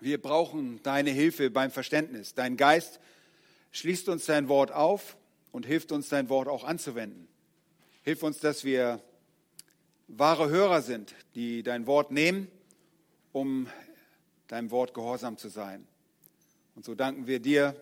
[0.00, 2.34] Wir brauchen deine Hilfe beim Verständnis.
[2.34, 3.00] Dein Geist
[3.72, 5.16] schließt uns dein Wort auf
[5.52, 7.28] und hilft uns, dein Wort auch anzuwenden.
[8.02, 9.02] Hilf uns, dass wir
[10.08, 12.48] wahre Hörer sind, die dein Wort nehmen,
[13.32, 13.68] um
[14.48, 15.86] deinem Wort gehorsam zu sein.
[16.74, 17.74] Und so danken wir dir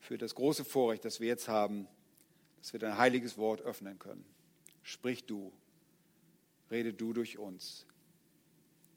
[0.00, 1.88] für das große Vorrecht, das wir jetzt haben,
[2.58, 4.24] dass wir dein heiliges Wort öffnen können.
[4.82, 5.52] Sprich du,
[6.70, 7.86] rede du durch uns,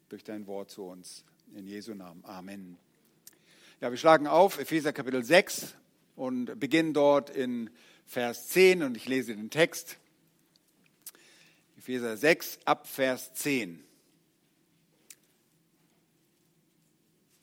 [0.09, 1.23] durch dein Wort zu uns.
[1.55, 2.23] In Jesu Namen.
[2.25, 2.77] Amen.
[3.81, 5.73] Ja, wir schlagen auf Epheser Kapitel 6
[6.15, 7.71] und beginnen dort in
[8.05, 9.97] Vers 10 und ich lese den Text.
[11.77, 13.83] Epheser 6 ab Vers 10.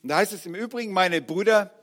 [0.03, 1.73] Und da heißt es im Übrigen, meine Brüder,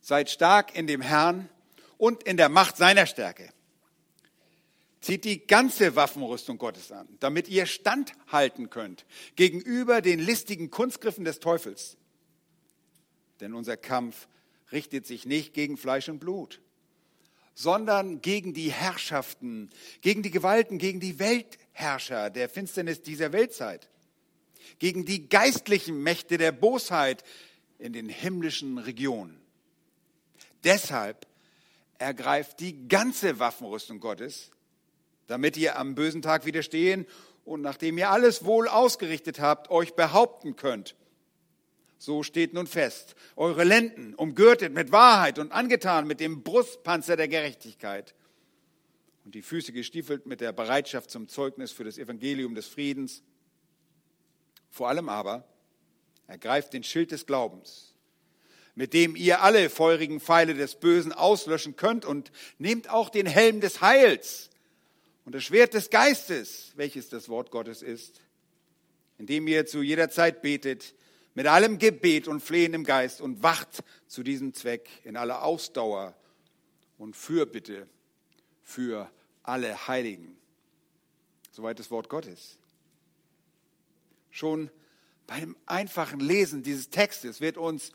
[0.00, 1.48] seid stark in dem Herrn
[1.96, 3.52] und in der Macht seiner Stärke.
[5.00, 9.06] Zieht die ganze Waffenrüstung Gottes an, damit ihr standhalten könnt
[9.36, 11.96] gegenüber den listigen Kunstgriffen des Teufels.
[13.40, 14.26] Denn unser Kampf
[14.72, 16.60] richtet sich nicht gegen Fleisch und Blut,
[17.54, 23.88] sondern gegen die Herrschaften, gegen die Gewalten, gegen die Weltherrscher der Finsternis dieser Weltzeit,
[24.78, 27.24] gegen die geistlichen Mächte der Bosheit
[27.78, 29.40] in den himmlischen Regionen.
[30.64, 31.26] Deshalb
[31.98, 34.50] ergreift die ganze Waffenrüstung Gottes,
[35.28, 37.06] damit ihr am bösen Tag widerstehen
[37.44, 40.96] und nachdem ihr alles wohl ausgerichtet habt, euch behaupten könnt.
[41.98, 47.28] So steht nun fest, eure Lenden umgürtet mit Wahrheit und angetan mit dem Brustpanzer der
[47.28, 48.14] Gerechtigkeit
[49.24, 53.22] und die Füße gestiefelt mit der Bereitschaft zum Zeugnis für das Evangelium des Friedens.
[54.70, 55.44] Vor allem aber
[56.26, 57.94] ergreift den Schild des Glaubens,
[58.74, 63.60] mit dem ihr alle feurigen Pfeile des Bösen auslöschen könnt und nehmt auch den Helm
[63.60, 64.48] des Heils
[65.28, 68.22] und das Schwert des Geistes, welches das Wort Gottes ist,
[69.18, 70.94] indem ihr zu jeder Zeit betet,
[71.34, 76.16] mit allem Gebet und Flehen im Geist und wacht zu diesem Zweck in aller Ausdauer
[76.96, 77.86] und Fürbitte
[78.62, 79.10] für
[79.42, 80.34] alle Heiligen.
[81.50, 82.56] Soweit das Wort Gottes.
[84.30, 84.70] Schon
[85.26, 87.92] beim einfachen Lesen dieses Textes wird uns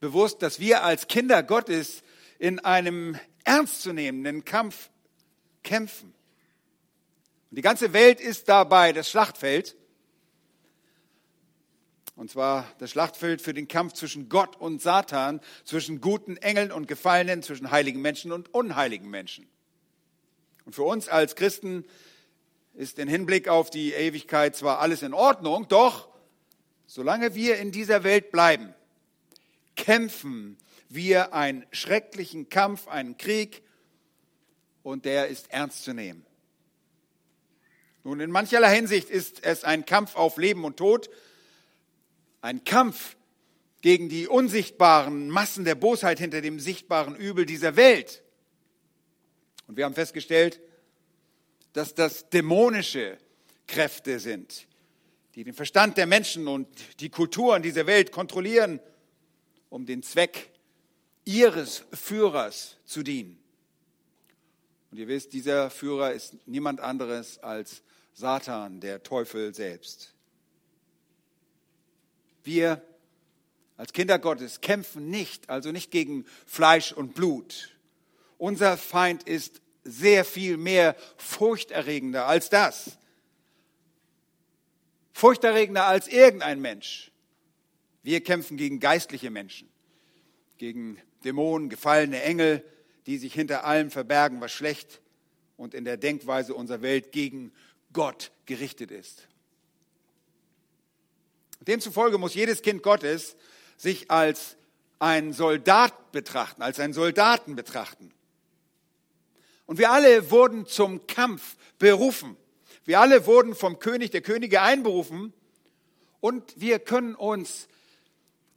[0.00, 2.02] bewusst, dass wir als Kinder Gottes
[2.40, 4.90] in einem ernstzunehmenden Kampf
[5.62, 6.12] kämpfen.
[7.52, 9.76] Und die ganze Welt ist dabei das Schlachtfeld.
[12.16, 16.88] Und zwar das Schlachtfeld für den Kampf zwischen Gott und Satan, zwischen guten Engeln und
[16.88, 19.46] Gefallenen, zwischen heiligen Menschen und unheiligen Menschen.
[20.64, 21.84] Und für uns als Christen
[22.72, 26.08] ist im Hinblick auf die Ewigkeit zwar alles in Ordnung, doch
[26.86, 28.74] solange wir in dieser Welt bleiben,
[29.76, 30.56] kämpfen
[30.88, 33.62] wir einen schrecklichen Kampf, einen Krieg,
[34.82, 36.24] und der ist ernst zu nehmen.
[38.04, 41.08] Nun, in mancherlei Hinsicht ist es ein Kampf auf Leben und Tod,
[42.40, 43.16] ein Kampf
[43.80, 48.22] gegen die unsichtbaren Massen der Bosheit hinter dem sichtbaren Übel dieser Welt.
[49.66, 50.60] Und wir haben festgestellt,
[51.72, 53.18] dass das dämonische
[53.66, 54.66] Kräfte sind,
[55.34, 56.68] die den Verstand der Menschen und
[57.00, 58.80] die Kulturen dieser Welt kontrollieren,
[59.70, 60.50] um den Zweck
[61.24, 63.38] ihres Führers zu dienen.
[64.90, 70.14] Und ihr wisst, dieser Führer ist niemand anderes als Satan, der Teufel selbst.
[72.44, 72.82] Wir
[73.76, 77.76] als Kinder Gottes kämpfen nicht, also nicht gegen Fleisch und Blut.
[78.38, 82.98] Unser Feind ist sehr viel mehr furchterregender als das.
[85.12, 87.10] Furchterregender als irgendein Mensch.
[88.02, 89.68] Wir kämpfen gegen geistliche Menschen,
[90.58, 92.64] gegen Dämonen, gefallene Engel,
[93.06, 95.00] die sich hinter allem verbergen, was schlecht
[95.56, 97.52] und in der Denkweise unserer Welt gegen
[97.92, 99.28] Gott gerichtet ist.
[101.60, 103.36] Demzufolge muss jedes Kind Gottes
[103.76, 104.56] sich als
[104.98, 108.12] ein Soldat betrachten, als einen Soldaten betrachten.
[109.66, 112.36] Und wir alle wurden zum Kampf berufen.
[112.84, 115.32] Wir alle wurden vom König der Könige einberufen
[116.20, 117.68] und wir können uns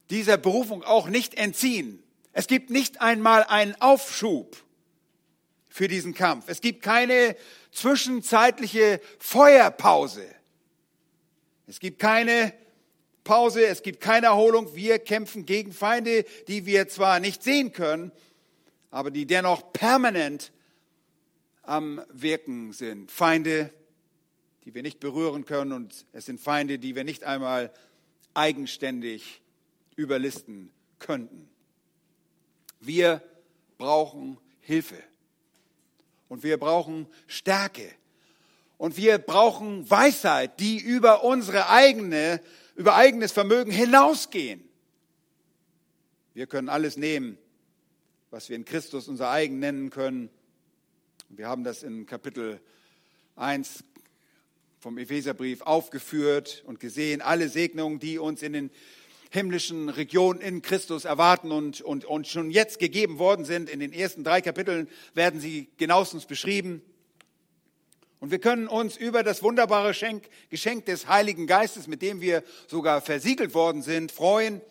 [0.09, 2.01] dieser Berufung auch nicht entziehen.
[2.31, 4.57] Es gibt nicht einmal einen Aufschub
[5.69, 6.45] für diesen Kampf.
[6.47, 7.35] Es gibt keine
[7.75, 10.25] zwischenzeitliche Feuerpause.
[11.67, 12.53] Es gibt keine
[13.23, 14.75] Pause, es gibt keine Erholung.
[14.75, 18.11] Wir kämpfen gegen Feinde, die wir zwar nicht sehen können,
[18.91, 20.51] aber die dennoch permanent
[21.63, 23.11] am Wirken sind.
[23.11, 23.73] Feinde,
[24.63, 27.73] die wir nicht berühren können und es sind Feinde, die wir nicht einmal
[28.33, 29.41] eigenständig
[29.95, 31.49] überlisten könnten.
[32.79, 33.21] Wir
[33.77, 35.01] brauchen Hilfe.
[36.27, 37.89] Und wir brauchen Stärke.
[38.77, 42.41] Und wir brauchen Weisheit, die über unsere eigene,
[42.75, 44.67] über eigenes Vermögen hinausgehen.
[46.33, 47.37] Wir können alles nehmen,
[48.31, 50.29] was wir in Christus unser eigen nennen können.
[51.29, 52.59] Wir haben das in Kapitel
[53.37, 53.83] 1
[54.79, 58.71] vom Epheserbrief aufgeführt und gesehen, alle Segnungen, die uns in den
[59.35, 63.69] himmlischen Regionen in Christus erwarten und, und, und schon jetzt gegeben worden sind.
[63.69, 66.81] In den ersten drei Kapiteln werden sie genauestens beschrieben.
[68.19, 69.93] Und wir können uns über das wunderbare
[70.49, 74.61] Geschenk des Heiligen Geistes, mit dem wir sogar versiegelt worden sind, freuen.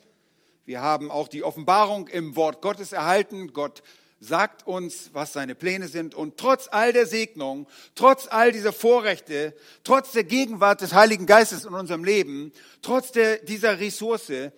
[0.64, 3.52] Wir haben auch die Offenbarung im Wort Gottes erhalten.
[3.52, 3.82] Gott
[4.26, 6.14] sagt uns, was seine Pläne sind.
[6.14, 9.54] Und trotz all der Segnung, trotz all dieser Vorrechte,
[9.84, 14.50] trotz der Gegenwart des Heiligen Geistes in unserem Leben, trotz der, dieser Ressource,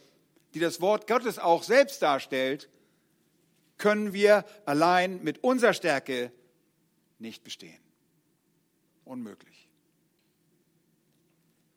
[0.54, 2.68] die das Wort Gottes auch selbst darstellt,
[3.78, 6.32] können wir allein mit unserer Stärke
[7.18, 7.78] nicht bestehen.
[9.04, 9.68] Unmöglich.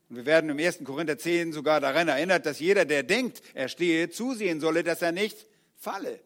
[0.08, 0.82] Und wir werden im 1.
[0.84, 5.12] Korinther 10 sogar daran erinnert, dass jeder, der denkt, er stehe, zusehen solle, dass er
[5.12, 5.46] nicht
[5.76, 6.20] falle.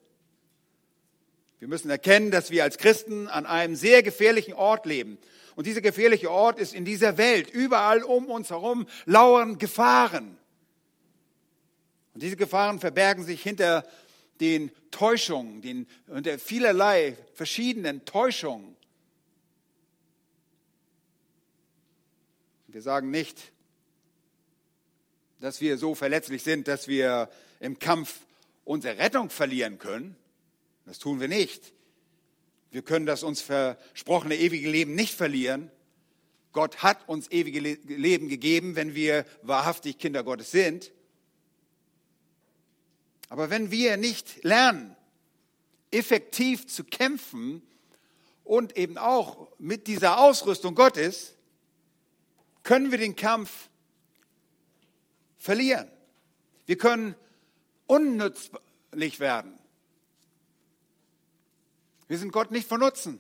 [1.65, 5.17] Wir müssen erkennen, dass wir als Christen an einem sehr gefährlichen Ort leben.
[5.57, 7.49] Und dieser gefährliche Ort ist in dieser Welt.
[7.49, 10.37] Überall um uns herum lauern Gefahren.
[12.13, 13.83] Und diese Gefahren verbergen sich hinter
[14.41, 18.77] den Täuschungen, den, hinter vielerlei verschiedenen Täuschungen.
[22.69, 23.53] Wir sagen nicht,
[25.41, 28.21] dass wir so verletzlich sind, dass wir im Kampf
[28.67, 30.15] unsere Rettung verlieren können.
[30.87, 31.73] Das tun wir nicht.
[32.71, 35.71] Wir können das uns versprochene ewige Leben nicht verlieren.
[36.53, 40.93] Gott hat uns ewige Leben gegeben, wenn wir wahrhaftig Kinder Gottes sind.
[43.29, 44.97] Aber wenn wir nicht lernen,
[45.91, 47.63] effektiv zu kämpfen
[48.45, 51.35] und eben auch mit dieser Ausrüstung Gottes,
[52.63, 53.69] können wir den Kampf
[55.39, 55.91] verlieren.
[56.67, 57.15] Wir können
[57.87, 59.59] unnützlich werden.
[62.09, 63.19] Wir sind Gott nicht von Nutzen.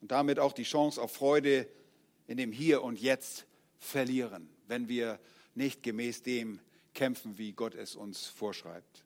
[0.00, 1.68] Und damit auch die Chance auf Freude
[2.26, 3.46] in dem Hier und Jetzt
[3.78, 5.18] verlieren, wenn wir
[5.54, 6.60] nicht gemäß dem
[6.94, 9.04] kämpfen, wie Gott es uns vorschreibt.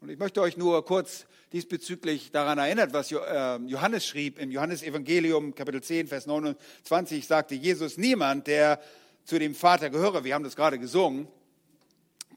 [0.00, 5.54] Und ich möchte euch nur kurz diesbezüglich daran erinnern, was ähm, Johannes schrieb im Johannesevangelium
[5.54, 8.80] Kapitel 10, Vers 29, sagte Jesus, niemand, der
[9.24, 11.26] zu dem Vater gehöre, wir haben das gerade gesungen,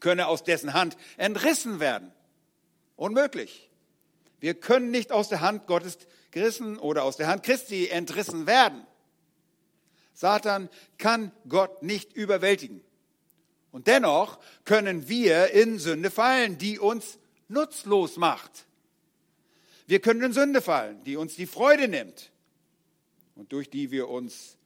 [0.00, 2.12] könne aus dessen Hand entrissen werden.
[2.96, 3.70] Unmöglich.
[4.42, 5.98] Wir können nicht aus der Hand Gottes
[6.32, 8.84] gerissen oder aus der Hand Christi entrissen werden.
[10.14, 10.68] Satan
[10.98, 12.82] kann Gott nicht überwältigen.
[13.70, 18.66] Und dennoch können wir in Sünde fallen, die uns nutzlos macht.
[19.86, 22.32] Wir können in Sünde fallen, die uns die Freude nimmt
[23.36, 24.56] und durch die wir uns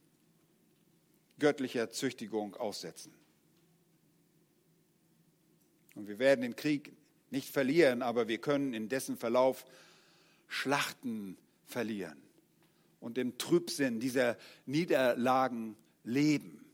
[1.37, 3.13] göttlicher Züchtigung aussetzen.
[5.93, 6.96] Und wir werden den Krieg
[7.29, 9.65] nicht verlieren, aber wir können in dessen Verlauf
[10.47, 12.17] Schlachten verlieren
[12.99, 16.65] und im Trübsinn dieser Niederlagen leben.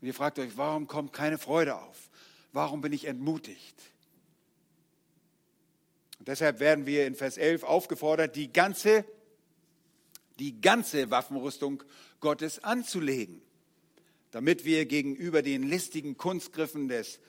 [0.00, 2.10] Und ihr fragt euch, warum kommt keine Freude auf?
[2.52, 3.74] Warum bin ich entmutigt?
[6.18, 9.04] Und deshalb werden wir in Vers 11 aufgefordert, die ganze,
[10.38, 11.82] die ganze Waffenrüstung
[12.20, 13.42] Gottes anzulegen,
[14.30, 17.20] damit wir gegenüber den listigen Kunstgriffen des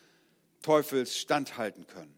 [0.65, 2.15] Teufels standhalten können.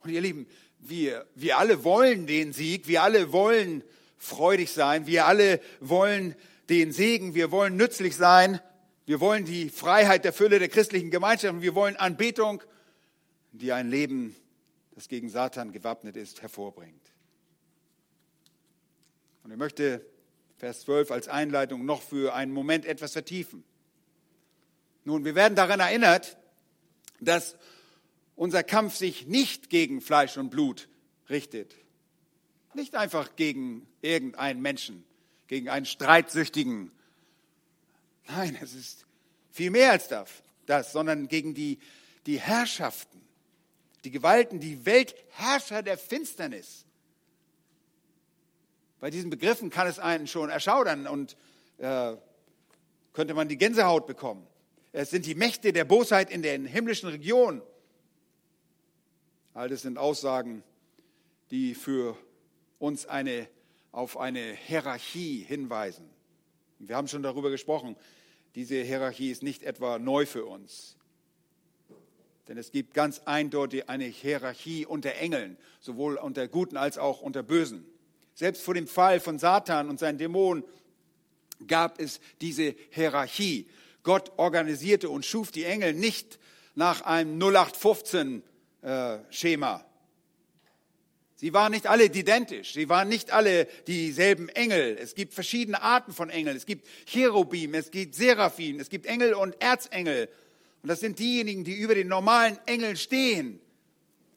[0.00, 0.48] Und ihr Lieben,
[0.80, 3.84] wir, wir alle wollen den Sieg, wir alle wollen
[4.18, 6.34] freudig sein, wir alle wollen
[6.68, 8.60] den Segen, wir wollen nützlich sein,
[9.06, 12.64] wir wollen die Freiheit der Fülle der christlichen Gemeinschaft, wir wollen Anbetung,
[13.52, 14.34] die ein Leben
[14.96, 17.12] das gegen Satan gewappnet ist, hervorbringt.
[19.44, 20.04] Und ich möchte
[20.56, 23.62] Vers 12 als Einleitung noch für einen Moment etwas vertiefen.
[25.04, 26.36] Nun, wir werden daran erinnert,
[27.24, 27.56] dass
[28.36, 30.88] unser Kampf sich nicht gegen Fleisch und Blut
[31.28, 31.74] richtet.
[32.74, 35.04] Nicht einfach gegen irgendeinen Menschen,
[35.46, 36.90] gegen einen Streitsüchtigen.
[38.28, 39.06] Nein, es ist
[39.50, 40.08] viel mehr als
[40.66, 41.78] das, sondern gegen die,
[42.26, 43.20] die Herrschaften,
[44.04, 46.86] die Gewalten, die Weltherrscher der Finsternis.
[49.00, 51.36] Bei diesen Begriffen kann es einen schon erschaudern und
[51.78, 52.14] äh,
[53.12, 54.46] könnte man die Gänsehaut bekommen.
[54.92, 57.62] Es sind die Mächte der Bosheit in den himmlischen Regionen.
[59.54, 60.62] All das sind Aussagen,
[61.50, 62.16] die für
[62.78, 63.48] uns eine,
[63.90, 66.08] auf eine Hierarchie hinweisen.
[66.78, 67.96] Wir haben schon darüber gesprochen.
[68.54, 70.96] Diese Hierarchie ist nicht etwa neu für uns.
[72.48, 77.42] Denn es gibt ganz eindeutig eine Hierarchie unter Engeln, sowohl unter Guten als auch unter
[77.42, 77.86] Bösen.
[78.34, 80.64] Selbst vor dem Fall von Satan und seinen Dämonen
[81.66, 83.68] gab es diese Hierarchie.
[84.02, 86.38] Gott organisierte und schuf die Engel nicht
[86.74, 89.76] nach einem 0815-Schema.
[89.76, 89.84] Äh,
[91.42, 92.72] Sie waren nicht alle identisch.
[92.72, 94.96] Sie waren nicht alle dieselben Engel.
[95.00, 96.56] Es gibt verschiedene Arten von Engeln.
[96.56, 100.28] Es gibt Cherubim, es gibt Seraphim, es gibt Engel und Erzengel.
[100.84, 103.58] Und das sind diejenigen, die über den normalen Engeln stehen.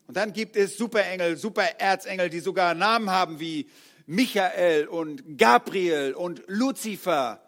[0.08, 3.68] Und dann gibt es Superengel, Supererzengel, die sogar Namen haben wie
[4.08, 7.40] Michael und Gabriel und Luzifer.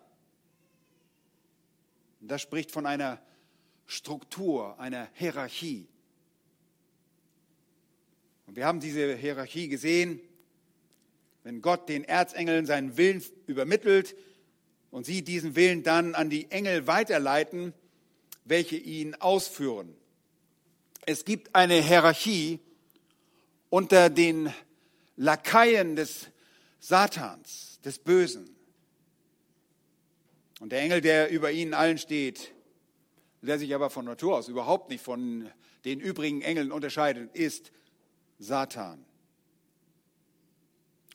[2.28, 3.22] Und das spricht von einer
[3.86, 5.88] Struktur, einer Hierarchie.
[8.46, 10.20] Und wir haben diese Hierarchie gesehen,
[11.44, 14.14] wenn Gott den Erzengeln seinen Willen übermittelt
[14.92, 17.74] und sie diesen Willen dann an die Engel weiterleiten,
[18.44, 19.96] welche ihn ausführen.
[21.06, 22.60] Es gibt eine Hierarchie
[23.70, 24.54] unter den
[25.16, 26.28] Lakaien des
[26.82, 28.57] Satans, des Bösen.
[30.60, 32.54] Und der Engel, der über ihnen allen steht,
[33.42, 35.50] der sich aber von Natur aus überhaupt nicht von
[35.86, 37.72] den übrigen Engeln unterscheidet, ist
[38.40, 39.06] Satan.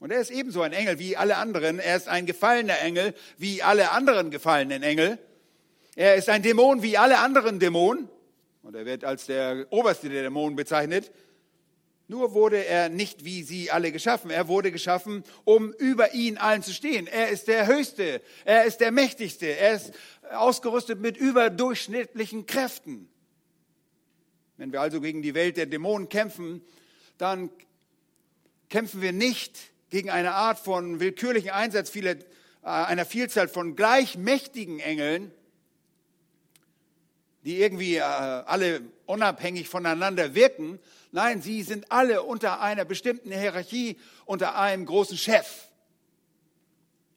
[0.00, 1.78] Und er ist ebenso ein Engel wie alle anderen.
[1.78, 5.18] Er ist ein gefallener Engel wie alle anderen gefallenen Engel.
[5.94, 8.08] Er ist ein Dämon wie alle anderen Dämonen.
[8.62, 11.12] Und er wird als der oberste der Dämonen bezeichnet.
[12.08, 14.30] Nur wurde er nicht wie sie alle geschaffen.
[14.30, 17.06] Er wurde geschaffen, um über ihn allen zu stehen.
[17.06, 18.20] Er ist der Höchste.
[18.44, 19.46] Er ist der Mächtigste.
[19.46, 19.92] Er ist
[20.30, 23.08] ausgerüstet mit überdurchschnittlichen Kräften.
[24.56, 26.62] Wenn wir also gegen die Welt der Dämonen kämpfen,
[27.18, 27.50] dann
[28.68, 29.58] kämpfen wir nicht
[29.90, 32.16] gegen eine Art von willkürlichen Einsatz vieler, äh,
[32.62, 35.30] einer Vielzahl von gleichmächtigen Engeln,
[37.44, 40.78] die irgendwie äh, alle unabhängig voneinander wirken.
[41.14, 45.68] Nein, sie sind alle unter einer bestimmten Hierarchie, unter einem großen Chef.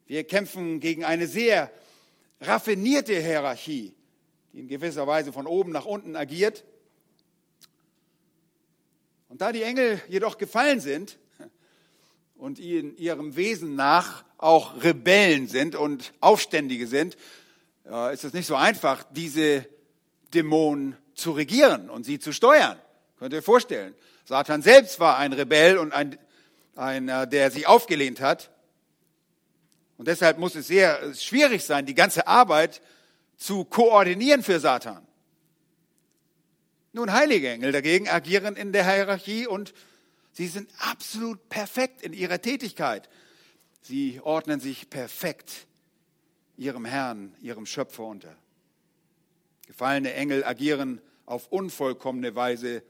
[0.06, 1.72] Wir kämpfen gegen eine sehr
[2.42, 3.96] raffinierte Hierarchie,
[4.52, 6.66] die in gewisser Weise von oben nach unten agiert.
[9.30, 11.18] Und da die Engel jedoch gefallen sind
[12.36, 17.16] und in ihrem Wesen nach auch Rebellen sind und Aufständige sind,
[18.12, 19.66] ist es nicht so einfach, diese
[20.34, 22.78] Dämonen zu regieren und sie zu steuern.
[23.17, 23.95] Könnt ihr euch vorstellen.
[24.25, 26.17] Satan selbst war ein Rebell und ein,
[26.75, 28.51] einer, der sich aufgelehnt hat.
[29.98, 32.81] Und deshalb muss es sehr schwierig sein, die ganze Arbeit
[33.38, 35.05] zu koordinieren für Satan.
[36.91, 39.74] Nun, heilige Engel dagegen agieren in der Hierarchie und
[40.31, 43.10] sie sind absolut perfekt in ihrer Tätigkeit.
[43.81, 45.67] Sie ordnen sich perfekt
[46.57, 48.36] ihrem Herrn, ihrem Schöpfer unter.
[49.67, 52.84] Gefallene Engel agieren auf unvollkommene Weise,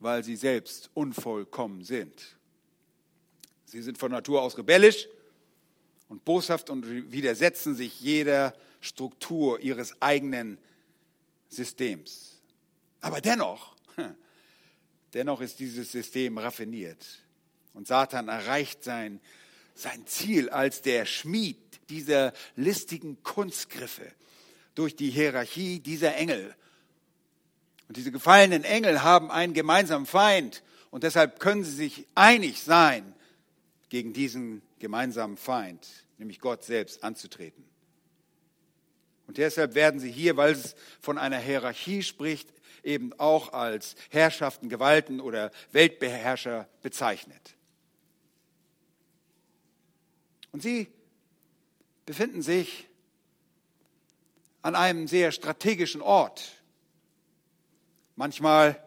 [0.00, 2.36] weil sie selbst unvollkommen sind.
[3.64, 5.08] Sie sind von Natur aus rebellisch
[6.08, 10.58] und boshaft und widersetzen sich jeder Struktur ihres eigenen
[11.48, 12.40] Systems.
[13.00, 13.76] Aber dennoch,
[15.14, 17.04] dennoch ist dieses System raffiniert.
[17.74, 19.20] Und Satan erreicht sein,
[19.74, 21.58] sein Ziel als der Schmied
[21.90, 24.12] dieser listigen Kunstgriffe
[24.74, 26.54] durch die Hierarchie dieser Engel.
[27.88, 33.14] Und diese gefallenen Engel haben einen gemeinsamen Feind und deshalb können sie sich einig sein,
[33.88, 35.86] gegen diesen gemeinsamen Feind,
[36.18, 37.64] nämlich Gott selbst, anzutreten.
[39.26, 42.48] Und deshalb werden sie hier, weil es von einer Hierarchie spricht,
[42.82, 47.54] eben auch als Herrschaften, Gewalten oder Weltbeherrscher bezeichnet.
[50.52, 50.88] Und sie
[52.06, 52.88] befinden sich
[54.62, 56.57] an einem sehr strategischen Ort.
[58.18, 58.82] Manchmal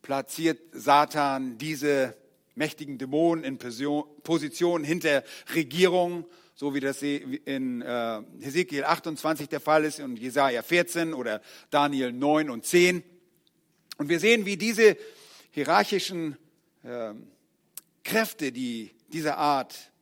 [0.00, 2.16] platziert Satan diese
[2.54, 5.22] mächtigen Dämonen in Positionen hinter
[5.54, 6.24] Regierungen,
[6.54, 12.10] so wie das in äh, Hesekiel 28 der Fall ist und Jesaja 14 oder Daniel
[12.10, 13.02] 9 und 10.
[13.98, 14.96] Und wir sehen, wie diese
[15.50, 16.38] hierarchischen
[16.84, 17.12] äh,
[18.02, 19.92] Kräfte, die dieser Art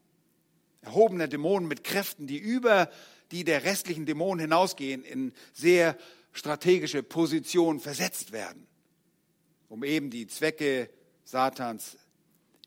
[0.83, 2.93] erhobener Dämonen mit Kräften, die über
[3.33, 5.99] die der restlichen Dämonen hinausgehen, in sehr
[6.37, 8.67] strategische Positionen versetzt werden,
[9.69, 10.91] um eben die Zwecke
[11.25, 11.97] Satans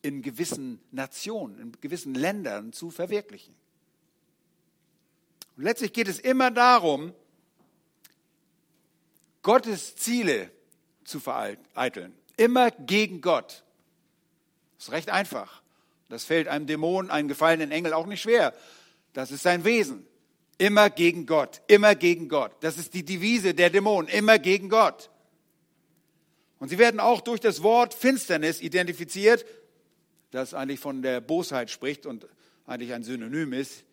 [0.01, 3.53] in gewissen Nationen, in gewissen Ländern zu verwirklichen.
[5.55, 7.13] Und letztlich geht es immer darum,
[9.43, 10.51] Gottes Ziele
[11.03, 12.13] zu vereiteln.
[12.37, 13.63] Immer gegen Gott.
[14.77, 15.61] Das ist recht einfach.
[16.07, 18.53] Das fällt einem Dämon, einem gefallenen Engel auch nicht schwer.
[19.13, 20.07] Das ist sein Wesen.
[20.59, 22.51] Immer gegen Gott, immer gegen Gott.
[22.59, 25.09] Das ist die Devise der Dämonen, immer gegen Gott.
[26.59, 29.43] Und sie werden auch durch das Wort Finsternis identifiziert,
[30.29, 32.27] das eigentlich von der Bosheit spricht und
[32.67, 33.83] eigentlich ein Synonym ist.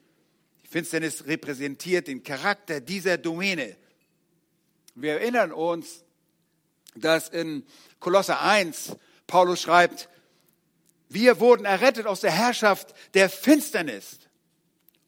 [0.63, 3.77] Die Finsternis repräsentiert den Charakter dieser Domäne.
[4.95, 6.05] Wir erinnern uns
[6.97, 7.65] dass in
[8.01, 8.97] Kolosser 1
[9.27, 10.09] Paulus schreibt,
[11.09, 14.19] wir wurden errettet aus der Herrschaft der Finsternis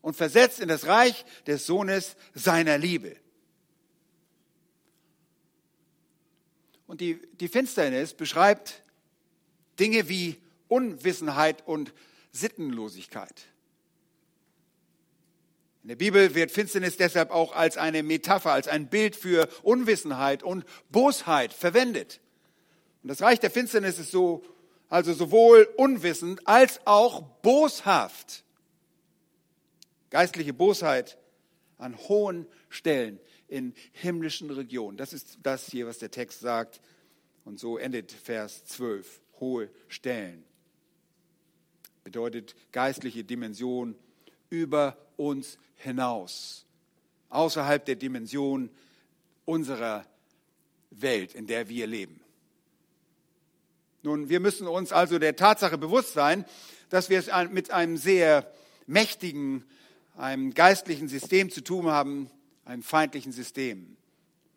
[0.00, 3.17] und versetzt in das Reich des Sohnes seiner Liebe.
[6.87, 8.83] Und die, die Finsternis beschreibt
[9.78, 10.37] Dinge wie
[10.69, 11.93] Unwissenheit und
[12.33, 13.47] Sittenlosigkeit.
[15.83, 20.43] In der Bibel wird Finsternis deshalb auch als eine Metapher, als ein Bild für Unwissenheit
[20.43, 22.21] und Bosheit verwendet.
[23.02, 24.45] Und das Reich der Finsternis ist so,
[24.88, 28.45] also sowohl unwissend als auch boshaft.
[30.11, 31.19] Geistliche Bosheit
[31.77, 34.97] an hohen Stellen in himmlischen Regionen.
[34.97, 36.81] Das ist das hier, was der Text sagt.
[37.45, 39.21] Und so endet Vers 12.
[39.41, 40.45] Hohe Stellen.
[42.05, 43.95] Bedeutet geistliche Dimension
[44.50, 46.67] über uns hinaus.
[47.31, 48.71] Außerhalb der Dimension
[49.45, 50.05] unserer
[50.91, 52.21] Welt, in der wir leben.
[54.03, 56.45] Nun, wir müssen uns also der Tatsache bewusst sein,
[56.88, 58.50] dass wir es mit einem sehr
[58.87, 59.65] mächtigen,
[60.18, 62.30] einem geistlichen System zu tun haben,
[62.64, 63.96] einem feindlichen System.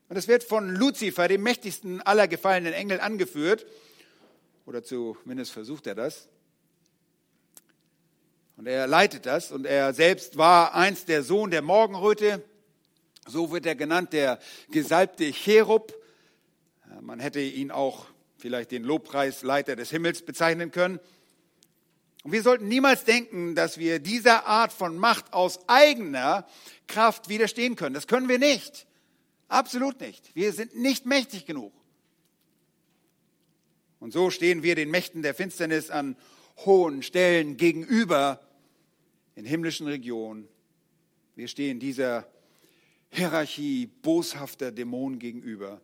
[0.10, 3.66] Und es wird von Luzifer, dem mächtigsten aller gefallenen Engel, angeführt,
[4.66, 6.28] oder zumindest versucht er das.
[8.58, 12.44] Und er leitet das und er selbst war einst der Sohn der Morgenröte.
[13.26, 14.40] So wird er genannt, der
[14.70, 15.96] gesalbte Cherub.
[17.00, 18.06] Man hätte ihn auch
[18.38, 21.00] vielleicht den Lobpreisleiter des Himmels bezeichnen können.
[22.24, 26.46] Und wir sollten niemals denken, dass wir dieser Art von Macht aus eigener
[26.88, 27.96] Kraft widerstehen können.
[27.96, 28.86] Das können wir nicht.
[29.48, 30.36] Absolut nicht.
[30.36, 31.74] Wir sind nicht mächtig genug.
[34.00, 36.16] Und so stehen wir den Mächten der Finsternis an
[36.66, 38.40] hohen Stellen gegenüber
[39.36, 40.48] in himmlischen Regionen.
[41.36, 42.28] Wir stehen dieser
[43.10, 45.82] Hierarchie boshafter Dämonen gegenüber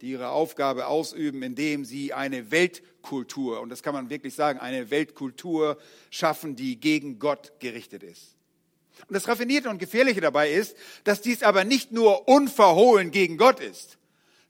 [0.00, 4.90] die ihre Aufgabe ausüben, indem sie eine Weltkultur, und das kann man wirklich sagen, eine
[4.90, 5.78] Weltkultur
[6.10, 8.34] schaffen, die gegen Gott gerichtet ist.
[9.08, 13.60] Und das Raffinierte und Gefährliche dabei ist, dass dies aber nicht nur unverhohlen gegen Gott
[13.60, 13.98] ist.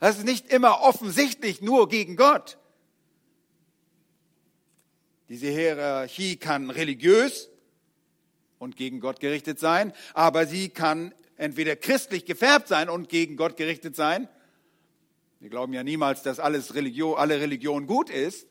[0.01, 2.59] Das ist nicht immer offensichtlich nur gegen Gott.
[5.29, 7.49] Diese Hierarchie kann religiös
[8.59, 13.57] und gegen Gott gerichtet sein, aber sie kann entweder christlich gefärbt sein und gegen Gott
[13.57, 14.29] gerichtet sein,
[15.45, 18.47] wir glauben ja niemals, dass alles Religion, alle Religion gut ist.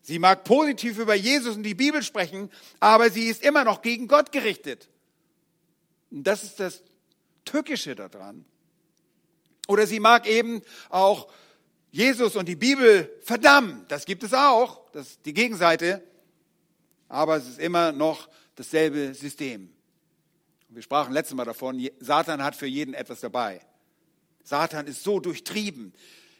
[0.00, 2.48] Sie mag positiv über Jesus und die Bibel sprechen,
[2.80, 4.88] aber sie ist immer noch gegen Gott gerichtet.
[6.10, 6.82] Und das ist das
[7.44, 8.46] Tückische daran.
[9.68, 11.30] Oder sie mag eben auch
[11.90, 13.84] Jesus und die Bibel verdammen.
[13.88, 16.02] Das gibt es auch, das ist die Gegenseite.
[17.06, 19.74] Aber es ist immer noch dasselbe System.
[20.70, 23.60] Wir sprachen letztes Mal davon, Satan hat für jeden etwas dabei.
[24.50, 25.94] Satan ist so durchtrieben,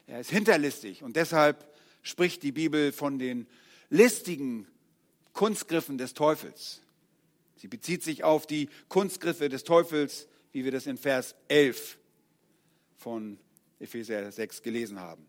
[0.08, 3.46] er ist hinterlistig und deshalb spricht die Bibel von den
[3.88, 4.66] listigen
[5.32, 6.82] Kunstgriffen des Teufels.
[7.54, 11.98] Sie bezieht sich auf die Kunstgriffe des Teufels, wie wir das in Vers 11
[12.96, 13.38] von
[13.78, 15.24] Epheser 6 gelesen haben.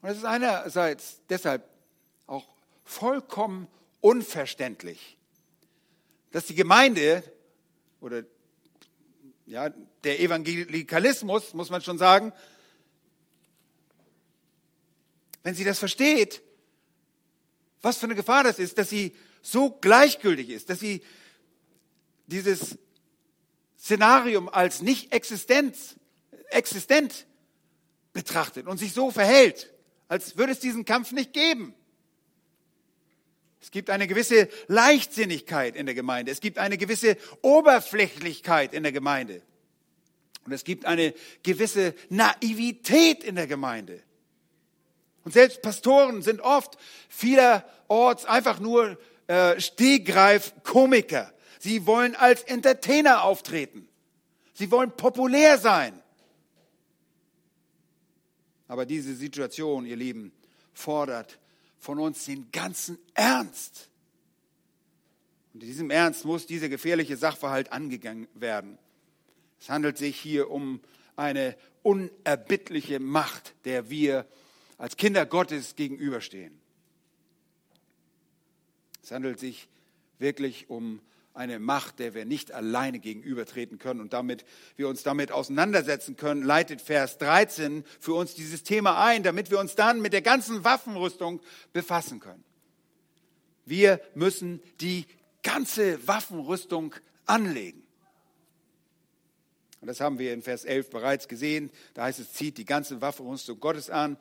[0.00, 1.68] Und es ist einerseits deshalb
[2.26, 2.48] auch
[2.82, 3.68] vollkommen
[4.00, 5.18] unverständlich,
[6.30, 7.22] dass die Gemeinde
[8.00, 8.24] oder
[9.46, 9.70] ja,
[10.02, 12.32] der Evangelikalismus, muss man schon sagen,
[15.42, 16.42] wenn sie das versteht,
[17.80, 21.02] was für eine Gefahr das ist, dass sie so gleichgültig ist, dass sie
[22.26, 22.76] dieses
[23.78, 25.76] Szenarium als nicht existent,
[26.50, 27.26] existent
[28.12, 29.72] betrachtet und sich so verhält,
[30.08, 31.74] als würde es diesen Kampf nicht geben.
[33.60, 36.30] Es gibt eine gewisse Leichtsinnigkeit in der Gemeinde.
[36.30, 39.42] Es gibt eine gewisse Oberflächlichkeit in der Gemeinde.
[40.44, 44.02] Und es gibt eine gewisse Naivität in der Gemeinde.
[45.24, 51.32] Und selbst Pastoren sind oft vielerorts einfach nur äh, Stehgreif-Komiker.
[51.58, 53.88] Sie wollen als Entertainer auftreten.
[54.54, 56.00] Sie wollen populär sein.
[58.68, 60.32] Aber diese Situation, ihr Lieben,
[60.72, 61.38] fordert
[61.86, 63.90] von uns den ganzen Ernst.
[65.54, 68.76] Und in diesem Ernst muss dieser gefährliche Sachverhalt angegangen werden.
[69.60, 70.80] Es handelt sich hier um
[71.14, 74.26] eine unerbittliche Macht, der wir
[74.78, 76.60] als Kinder Gottes gegenüberstehen.
[79.04, 79.68] Es handelt sich
[80.18, 81.00] wirklich um
[81.36, 84.44] eine Macht, der wir nicht alleine gegenübertreten können und damit
[84.76, 89.60] wir uns damit auseinandersetzen können, leitet Vers 13 für uns dieses Thema ein, damit wir
[89.60, 91.40] uns dann mit der ganzen Waffenrüstung
[91.72, 92.44] befassen können.
[93.64, 95.06] Wir müssen die
[95.42, 96.94] ganze Waffenrüstung
[97.26, 97.82] anlegen.
[99.80, 101.70] Und das haben wir in Vers 11 bereits gesehen.
[101.94, 104.16] Da heißt es, zieht die ganze Waffenrüstung Gottes an.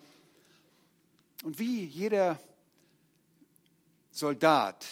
[1.43, 2.39] Und wie jeder
[4.11, 4.85] Soldat,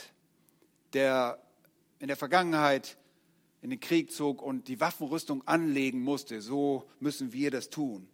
[0.94, 1.40] der
[2.04, 2.98] in der Vergangenheit
[3.62, 8.10] in den Krieg zog und die Waffenrüstung anlegen musste, so müssen wir das tun.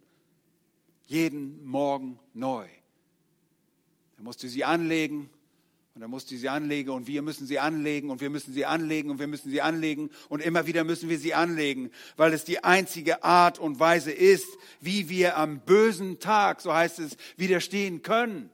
[1.06, 2.68] Jeden Morgen neu.
[4.16, 5.28] Er musste sie anlegen
[5.96, 9.10] und er musste sie anlegen und wir müssen sie anlegen und wir müssen sie anlegen
[9.10, 12.62] und wir müssen sie anlegen und immer wieder müssen wir sie anlegen, weil es die
[12.62, 14.46] einzige Art und Weise ist,
[14.80, 18.50] wie wir am bösen Tag, so heißt es, widerstehen können.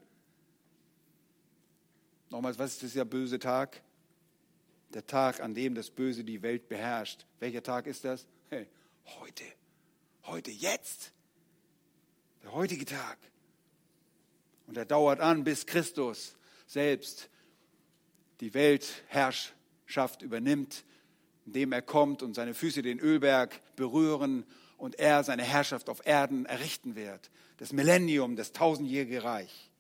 [2.31, 3.83] Nochmals, was ist das ja böse Tag?
[4.95, 7.27] Der Tag, an dem das Böse die Welt beherrscht.
[7.41, 8.27] Welcher Tag ist das?
[9.21, 9.45] Heute.
[10.25, 11.13] Heute, jetzt.
[12.43, 13.19] Der heutige Tag.
[14.67, 17.29] Und er dauert an, bis Christus selbst
[18.41, 20.85] die Weltherrschaft übernimmt,
[21.47, 24.45] indem er kommt und seine Füße den Ölberg berühren
[24.77, 27.31] und er seine Herrschaft auf Erden errichten wird.
[27.59, 29.71] Das Millennium, das tausendjährige Reich.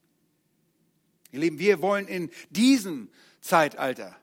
[1.33, 4.17] Ihr Lieben, wir wollen in diesem Zeitalter,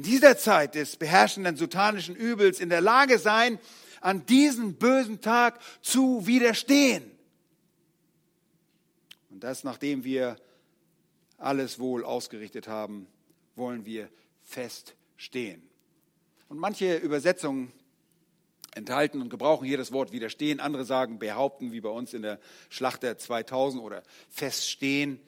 [0.00, 3.58] in dieser Zeit des beherrschenden satanischen Übels in der Lage sein,
[4.00, 7.02] an diesem bösen Tag zu widerstehen.
[9.28, 10.36] Und das, nachdem wir
[11.36, 13.08] alles wohl ausgerichtet haben,
[13.56, 14.08] wollen wir
[14.42, 15.68] feststehen.
[16.48, 17.70] Und manche Übersetzungen
[18.74, 20.60] enthalten und gebrauchen hier das Wort widerstehen.
[20.60, 25.20] Andere sagen behaupten, wie bei uns in der Schlachter 2000 oder feststehen.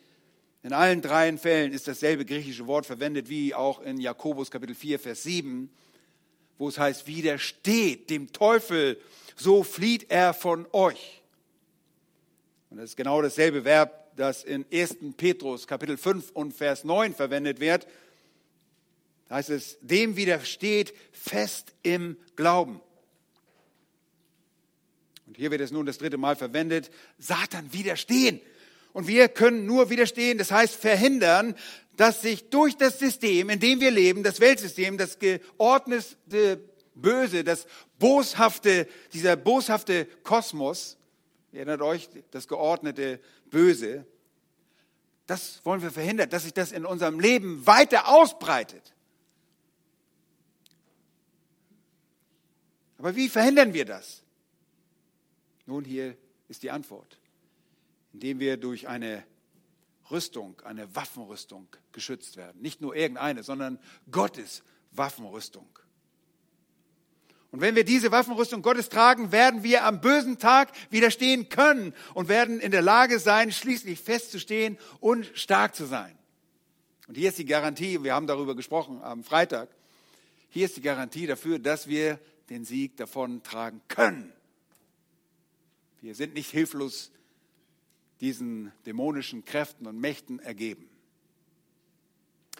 [0.65, 5.01] In allen dreien Fällen ist dasselbe griechische Wort verwendet wie auch in Jakobus Kapitel 4,
[5.01, 5.69] Vers 7,
[6.57, 9.01] wo es heißt, widersteht dem Teufel,
[9.35, 11.21] so flieht er von euch.
[12.71, 14.99] Und das ist genau dasselbe Verb, das in 1.
[15.17, 17.89] Petrus Kapitel 5 und Vers 9 verwendet wird.
[19.29, 22.81] Da heißt es, dem widersteht fest im Glauben.
[25.27, 28.41] Und hier wird es nun das dritte Mal verwendet, Satan widerstehen.
[28.93, 31.55] Und wir können nur widerstehen, das heißt verhindern,
[31.97, 36.61] dass sich durch das System, in dem wir leben, das Weltsystem, das geordnete
[36.95, 37.67] Böse, das
[37.99, 40.97] boshafte, dieser boshafte Kosmos,
[41.53, 44.07] ihr erinnert euch, das geordnete Böse,
[45.27, 48.93] das wollen wir verhindern, dass sich das in unserem Leben weiter ausbreitet.
[52.99, 54.23] Aber wie verhindern wir das?
[55.67, 56.17] Nun, hier
[56.49, 57.19] ist die Antwort
[58.13, 59.25] indem wir durch eine
[60.11, 62.61] Rüstung, eine Waffenrüstung geschützt werden.
[62.61, 63.79] Nicht nur irgendeine, sondern
[64.11, 65.67] Gottes Waffenrüstung.
[67.51, 72.29] Und wenn wir diese Waffenrüstung Gottes tragen, werden wir am bösen Tag widerstehen können und
[72.29, 76.19] werden in der Lage sein, schließlich festzustehen und stark zu sein.
[77.09, 79.69] Und hier ist die Garantie, wir haben darüber gesprochen am Freitag,
[80.49, 84.33] hier ist die Garantie dafür, dass wir den Sieg davon tragen können.
[86.01, 87.11] Wir sind nicht hilflos
[88.23, 90.89] diesen dämonischen Kräften und Mächten ergeben.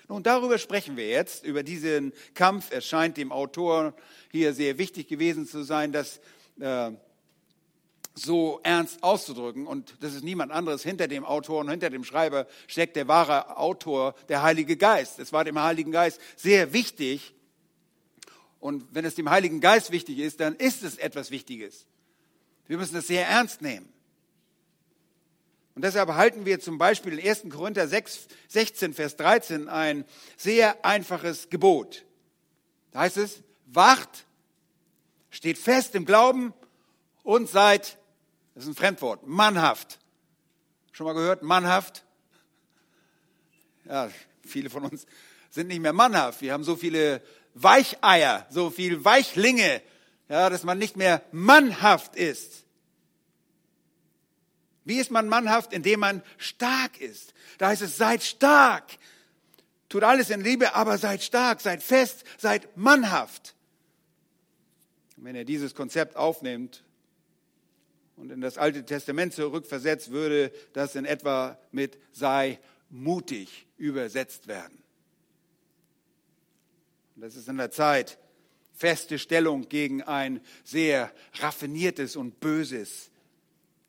[0.09, 2.71] Nun, darüber sprechen wir jetzt, über diesen Kampf.
[2.71, 3.95] Es scheint dem Autor
[4.31, 6.21] hier sehr wichtig gewesen zu sein, das
[6.59, 6.91] äh,
[8.15, 9.69] so ernst auszudrücken.
[9.69, 10.83] Und das ist niemand anderes.
[10.83, 15.21] Hinter dem Autor und hinter dem Schreiber steckt der wahre Autor, der Heilige Geist.
[15.21, 17.35] Es war dem Heiligen Geist sehr wichtig.
[18.59, 21.87] Und wenn es dem Heiligen Geist wichtig ist, dann ist es etwas Wichtiges.
[22.67, 23.89] Wir müssen das sehr ernst nehmen.
[25.75, 27.45] Und deshalb halten wir zum Beispiel in 1.
[27.51, 30.05] Korinther 6, 16, Vers 13 ein
[30.37, 32.05] sehr einfaches Gebot.
[32.91, 34.27] Da heißt es, wacht,
[35.31, 36.53] steht fest im Glauben
[37.23, 37.99] und seid,
[38.55, 39.99] das ist ein Fremdwort, mannhaft.
[40.93, 42.05] Schon mal gehört, mannhaft?
[43.87, 44.11] Ja,
[44.45, 45.07] viele von uns
[45.51, 46.43] sind nicht mehr mannhaft.
[46.43, 47.23] Wir haben so viele
[47.55, 49.81] Weicheier, so viel Weichlinge,
[50.29, 52.62] ja, dass man nicht mehr mannhaft ist.
[54.85, 55.73] Wie ist man mannhaft?
[55.73, 57.35] Indem man stark ist.
[57.59, 58.85] Da heißt es, seid stark.
[59.89, 63.55] Tut alles in Liebe, aber seid stark, seid fest, seid mannhaft.
[65.17, 66.83] Wenn er dieses Konzept aufnimmt
[68.17, 72.59] und in das Alte Testament zurückversetzt, würde das in etwa mit sei
[72.91, 74.83] mutig übersetzt werden.
[77.17, 78.19] Das ist in der Zeit
[78.73, 83.12] feste Stellung gegen ein sehr raffiniertes und böses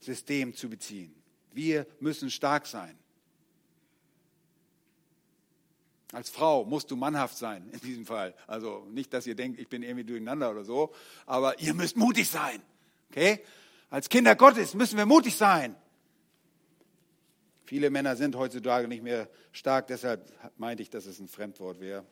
[0.04, 1.14] System zu beziehen.
[1.52, 2.98] Wir müssen stark sein.
[6.12, 8.36] Als Frau musst du mannhaft sein in diesem Fall.
[8.46, 10.94] Also nicht, dass ihr denkt, ich bin irgendwie durcheinander oder so,
[11.26, 12.62] aber ihr müsst mutig sein.
[13.10, 13.44] Okay?
[13.90, 15.76] Als Kinder Gottes müssen wir mutig sein.
[17.66, 22.06] Viele Männer sind heutzutage nicht mehr stark, deshalb meinte ich, dass es ein Fremdwort wäre.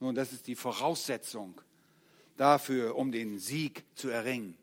[0.00, 1.60] Nun, das ist die Voraussetzung
[2.36, 4.56] dafür, um den Sieg zu erringen.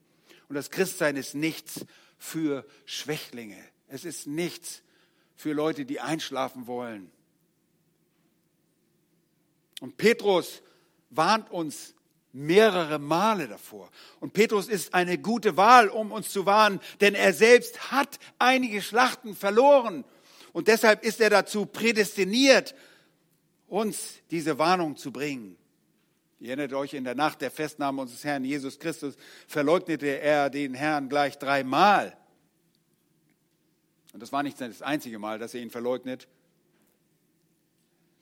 [0.50, 1.86] Und das Christsein ist nichts
[2.18, 3.58] für Schwächlinge.
[3.88, 4.84] Es ist nichts
[5.36, 7.12] für Leute, die einschlafen wollen.
[9.80, 10.62] Und Petrus
[11.10, 11.96] warnt uns
[12.34, 13.90] mehrere Male davor.
[14.20, 18.82] Und Petrus ist eine gute Wahl, um uns zu warnen, denn er selbst hat einige
[18.82, 20.06] Schlachten verloren.
[20.54, 22.76] Und deshalb ist er dazu prädestiniert,
[23.68, 25.58] uns diese Warnung zu bringen.
[26.42, 29.16] Ihr erinnert euch, in der Nacht der Festnahme unseres Herrn Jesus Christus
[29.48, 32.18] verleugnete er den Herrn gleich dreimal.
[34.12, 36.28] Und das war nicht das einzige Mal, dass er ihn verleugnet.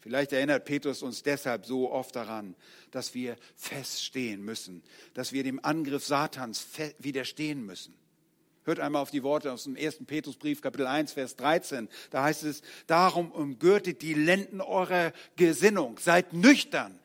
[0.02, 2.56] Vielleicht erinnert Petrus uns deshalb so oft daran,
[2.92, 7.94] dass wir feststehen müssen, dass wir dem Angriff Satans widerstehen müssen.
[8.66, 11.88] Hört einmal auf die Worte aus dem ersten Petrusbrief, Kapitel 1, Vers 13.
[12.10, 17.00] Da heißt es, darum umgürtet die Lenden eurer Gesinnung, seid nüchtern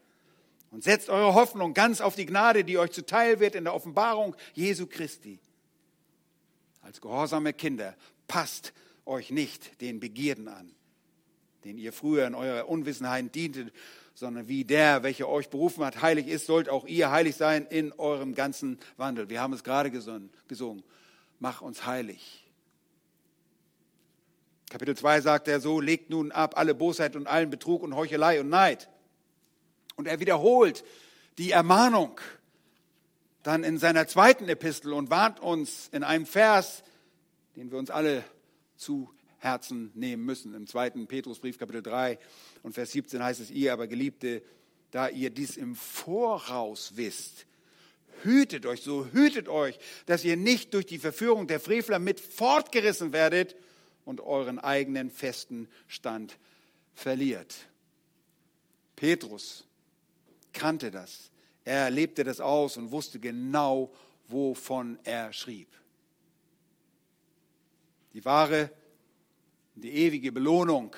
[0.74, 4.36] und setzt eure Hoffnung ganz auf die Gnade, die euch zuteil wird in der Offenbarung
[4.52, 5.38] Jesu Christi.
[6.82, 7.96] Als gehorsame Kinder
[8.28, 8.74] passt
[9.06, 10.74] euch nicht den Begierden an
[11.64, 13.72] den ihr früher in eurer Unwissenheit dientet,
[14.14, 17.92] sondern wie der, welcher euch berufen hat, heilig ist, sollt auch ihr heilig sein in
[17.92, 19.28] eurem ganzen Wandel.
[19.28, 20.84] Wir haben es gerade gesungen.
[21.40, 22.44] Mach uns heilig.
[24.70, 28.40] Kapitel 2 sagt er so, legt nun ab alle Bosheit und allen Betrug und Heuchelei
[28.40, 28.88] und Neid.
[29.96, 30.84] Und er wiederholt
[31.38, 32.20] die Ermahnung
[33.42, 36.82] dann in seiner zweiten Epistel und warnt uns in einem Vers,
[37.56, 38.24] den wir uns alle
[38.76, 40.54] zu Herzen nehmen müssen.
[40.54, 42.18] Im zweiten Petrusbrief, Kapitel 3
[42.62, 44.42] und Vers 17 heißt es, ihr aber Geliebte,
[44.90, 47.46] da ihr dies im Voraus wisst,
[48.22, 53.12] hütet euch, so hütet euch, dass ihr nicht durch die Verführung der Frevler mit fortgerissen
[53.12, 53.54] werdet
[54.04, 56.38] und euren eigenen festen Stand
[56.94, 57.54] verliert.
[58.96, 59.66] Petrus
[60.54, 61.30] kannte das.
[61.64, 63.92] Er lebte das aus und wusste genau,
[64.28, 65.68] wovon er schrieb.
[68.14, 68.70] Die wahre
[69.74, 70.94] die ewige Belohnung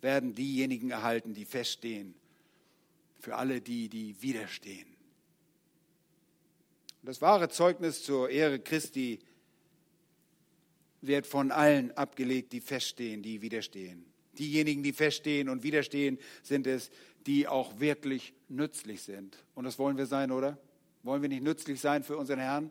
[0.00, 2.14] werden diejenigen erhalten, die feststehen.
[3.18, 4.86] Für alle die, die widerstehen.
[7.02, 9.18] Das wahre Zeugnis zur Ehre Christi
[11.00, 14.04] wird von allen abgelegt, die feststehen, die widerstehen.
[14.38, 16.90] Diejenigen, die feststehen und widerstehen, sind es,
[17.26, 19.36] die auch wirklich nützlich sind.
[19.54, 20.58] Und das wollen wir sein, oder?
[21.02, 22.70] Wollen wir nicht nützlich sein für unseren Herrn?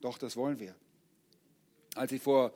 [0.00, 0.74] Doch, das wollen wir.
[1.94, 2.52] Als ich vor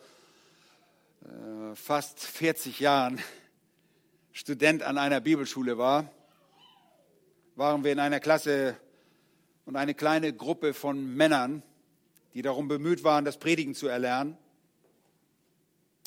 [1.23, 3.21] äh, fast 40 Jahren
[4.33, 6.11] Student an einer Bibelschule war,
[7.57, 8.77] waren wir in einer Klasse
[9.65, 11.63] und eine kleine Gruppe von Männern,
[12.35, 14.37] die darum bemüht waren, das Predigen zu erlernen.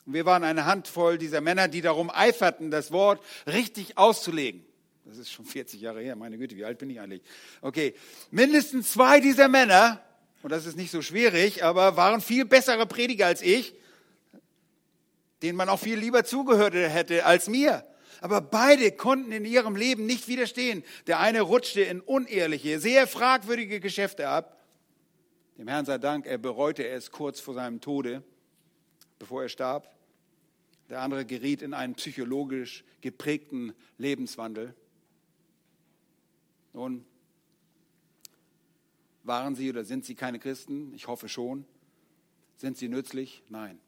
[0.05, 4.65] Wir waren eine Handvoll dieser Männer, die darum eiferten, das Wort richtig auszulegen.
[5.05, 7.21] Das ist schon 40 Jahre her, meine Güte, wie alt bin ich eigentlich?
[7.61, 7.93] Okay,
[8.31, 10.01] mindestens zwei dieser Männer,
[10.41, 13.73] und das ist nicht so schwierig, aber waren viel bessere Prediger als ich,
[15.41, 17.85] denen man auch viel lieber zugehört hätte als mir.
[18.21, 20.83] Aber beide konnten in ihrem Leben nicht widerstehen.
[21.07, 24.63] Der eine rutschte in unehrliche, sehr fragwürdige Geschäfte ab.
[25.57, 28.23] Dem Herrn sei Dank, er bereute es kurz vor seinem Tode,
[29.19, 29.93] bevor er starb.
[30.89, 34.73] Der andere geriet in einen psychologisch geprägten Lebenswandel.
[36.73, 37.05] Nun,
[39.23, 40.93] waren sie oder sind sie keine Christen?
[40.93, 41.65] Ich hoffe schon.
[42.57, 43.43] Sind sie nützlich?
[43.49, 43.79] Nein.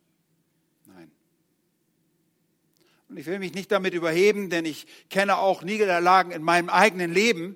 [0.85, 1.11] Nein.
[3.09, 7.13] Und ich will mich nicht damit überheben, denn ich kenne auch Niederlagen in meinem eigenen
[7.13, 7.55] Leben.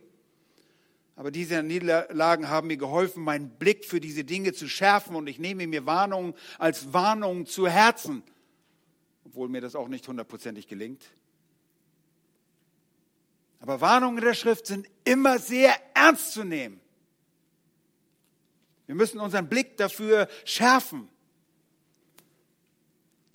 [1.16, 5.40] Aber diese Niederlagen haben mir geholfen, meinen Blick für diese Dinge zu schärfen und ich
[5.40, 8.24] nehme mir Warnungen als Warnungen zu Herzen,
[9.26, 11.04] obwohl mir das auch nicht hundertprozentig gelingt.
[13.60, 16.80] Aber Warnungen der Schrift sind immer sehr ernst zu nehmen.
[18.88, 21.10] Wir müssen unseren Blick dafür schärfen,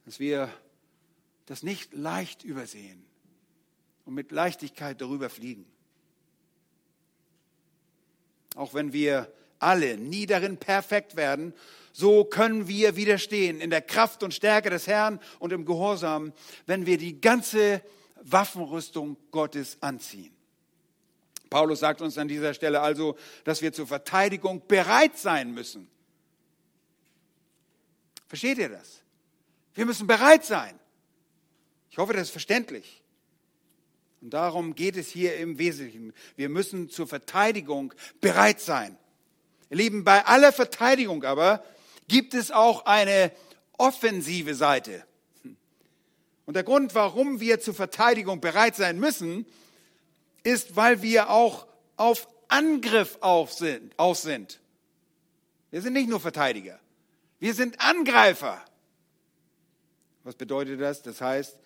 [0.04, 0.50] dass wir
[1.46, 3.04] das nicht leicht übersehen
[4.04, 5.66] und mit Leichtigkeit darüber fliegen.
[8.56, 11.54] Auch wenn wir alle nie darin perfekt werden,
[11.92, 16.32] so können wir widerstehen in der Kraft und Stärke des Herrn und im Gehorsam,
[16.66, 17.82] wenn wir die ganze
[18.16, 20.34] Waffenrüstung Gottes anziehen.
[21.50, 25.88] Paulus sagt uns an dieser Stelle also, dass wir zur Verteidigung bereit sein müssen.
[28.26, 29.02] Versteht ihr das?
[29.74, 30.78] Wir müssen bereit sein.
[31.90, 33.02] Ich hoffe, das ist verständlich.
[34.20, 36.12] Und darum geht es hier im Wesentlichen.
[36.34, 38.96] Wir müssen zur Verteidigung bereit sein.
[39.70, 41.64] Ihr Lieben, bei aller Verteidigung aber
[42.08, 43.30] gibt es auch eine
[43.78, 45.04] offensive Seite.
[46.46, 49.46] Und der Grund, warum wir zur Verteidigung bereit sein müssen,
[50.42, 53.98] ist, weil wir auch auf Angriff aus sind.
[53.98, 54.60] Aus sind.
[55.70, 56.78] Wir sind nicht nur Verteidiger.
[57.40, 58.62] Wir sind Angreifer.
[60.22, 61.02] Was bedeutet das?
[61.02, 61.58] Das heißt,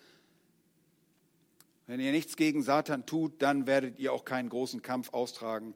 [1.87, 5.73] wenn ihr nichts gegen Satan tut, dann werdet ihr auch keinen großen Kampf austragen,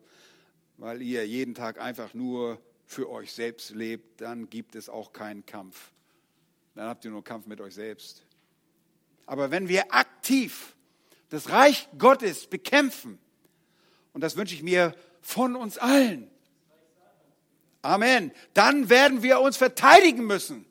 [0.77, 4.21] weil ihr jeden Tag einfach nur für euch selbst lebt.
[4.21, 5.91] Dann gibt es auch keinen Kampf.
[6.75, 8.23] Dann habt ihr nur Kampf mit euch selbst.
[9.25, 10.75] Aber wenn wir aktiv
[11.29, 13.19] das Reich Gottes bekämpfen,
[14.13, 16.29] und das wünsche ich mir von uns allen,
[17.83, 20.65] Amen, dann werden wir uns verteidigen müssen,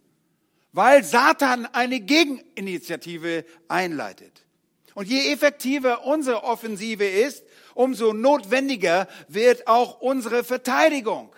[0.72, 4.46] weil Satan eine Gegeninitiative einleitet.
[4.94, 11.34] Und je effektiver unsere Offensive ist, umso notwendiger wird auch unsere Verteidigung.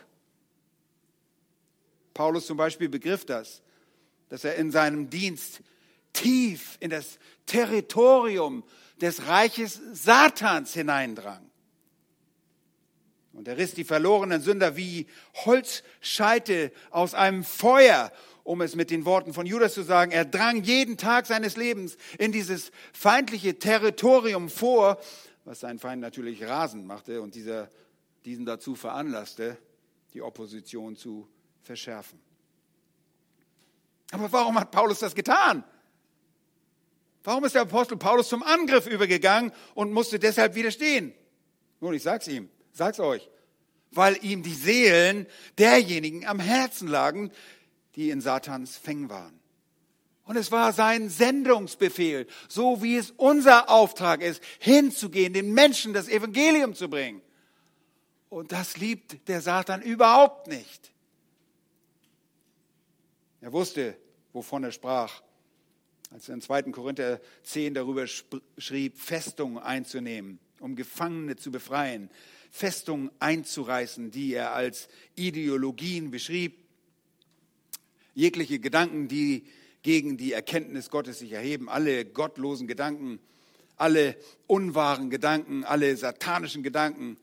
[2.14, 3.60] Paulus zum Beispiel begriff das,
[4.28, 5.60] dass er in seinem Dienst
[6.14, 8.64] tief in das Territorium
[9.00, 11.50] des Reiches Satans hineindrang.
[13.34, 15.06] Und er riss die verlorenen Sünder wie
[15.44, 18.12] Holzscheite aus einem Feuer,
[18.44, 20.12] um es mit den Worten von Judas zu sagen.
[20.12, 24.98] Er drang jeden Tag seines Lebens in dieses feindliche Territorium vor,
[25.44, 27.68] was sein Feind natürlich rasend machte und dieser,
[28.24, 29.58] diesen dazu veranlasste,
[30.14, 31.28] die Opposition zu
[31.60, 32.20] verschärfen.
[34.12, 35.64] Aber warum hat Paulus das getan?
[37.24, 41.14] Warum ist der Apostel Paulus zum Angriff übergegangen und musste deshalb widerstehen?
[41.80, 43.28] Nun, ich sag's ihm, sag's euch,
[43.90, 45.26] weil ihm die Seelen
[45.58, 47.32] derjenigen am Herzen lagen,
[47.96, 49.40] die in Satans Fängen waren.
[50.24, 56.08] Und es war sein Sendungsbefehl, so wie es unser Auftrag ist, hinzugehen, den Menschen das
[56.08, 57.22] Evangelium zu bringen.
[58.28, 60.92] Und das liebt der Satan überhaupt nicht.
[63.40, 63.96] Er wusste,
[64.32, 65.22] wovon er sprach,
[66.14, 66.62] als er in 2.
[66.70, 68.06] Korinther 10 darüber
[68.56, 72.08] schrieb, Festungen einzunehmen, um Gefangene zu befreien,
[72.52, 76.56] Festungen einzureißen, die er als Ideologien beschrieb,
[78.14, 79.44] jegliche Gedanken, die
[79.82, 83.18] gegen die Erkenntnis Gottes sich erheben, alle gottlosen Gedanken,
[83.76, 87.18] alle unwahren Gedanken, alle satanischen Gedanken,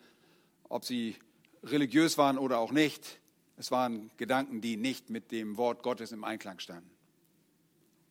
[0.67, 1.15] ob sie
[1.63, 3.21] religiös waren oder auch nicht,
[3.55, 6.91] es waren Gedanken, die nicht mit dem Wort Gottes im Einklang standen.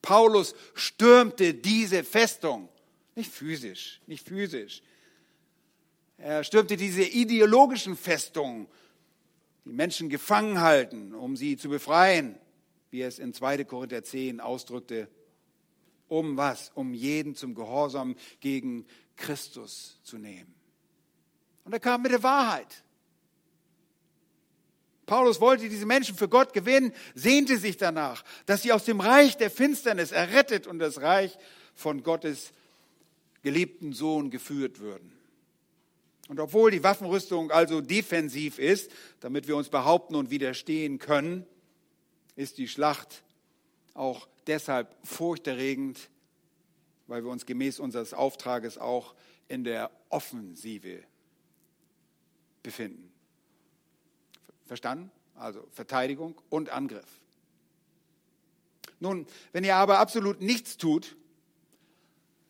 [0.02, 2.68] Paulus stürmte diese Festung,
[3.14, 4.82] nicht physisch, nicht physisch.
[6.16, 8.66] Er stürmte diese ideologischen Festungen,
[9.64, 12.38] die Menschen gefangen halten, um sie zu befreien,
[12.90, 13.64] wie er es in 2.
[13.64, 15.08] Korinther 10 ausdrückte.
[16.08, 16.72] Um was?
[16.74, 18.86] Um jeden zum Gehorsam gegen
[19.16, 20.54] Christus zu nehmen.
[21.64, 22.82] Und er kam mit der Wahrheit.
[25.10, 29.36] Paulus wollte diese Menschen für Gott gewinnen, sehnte sich danach, dass sie aus dem Reich
[29.36, 31.36] der Finsternis errettet und das Reich
[31.74, 32.52] von Gottes
[33.42, 35.10] geliebten Sohn geführt würden.
[36.28, 41.44] Und obwohl die Waffenrüstung also defensiv ist, damit wir uns behaupten und widerstehen können,
[42.36, 43.24] ist die Schlacht
[43.94, 45.98] auch deshalb furchterregend,
[47.08, 49.16] weil wir uns gemäß unseres Auftrages auch
[49.48, 51.02] in der Offensive
[52.62, 53.09] befinden.
[54.70, 55.10] Verstanden?
[55.34, 57.08] Also Verteidigung und Angriff.
[59.00, 61.16] Nun, wenn ihr aber absolut nichts tut,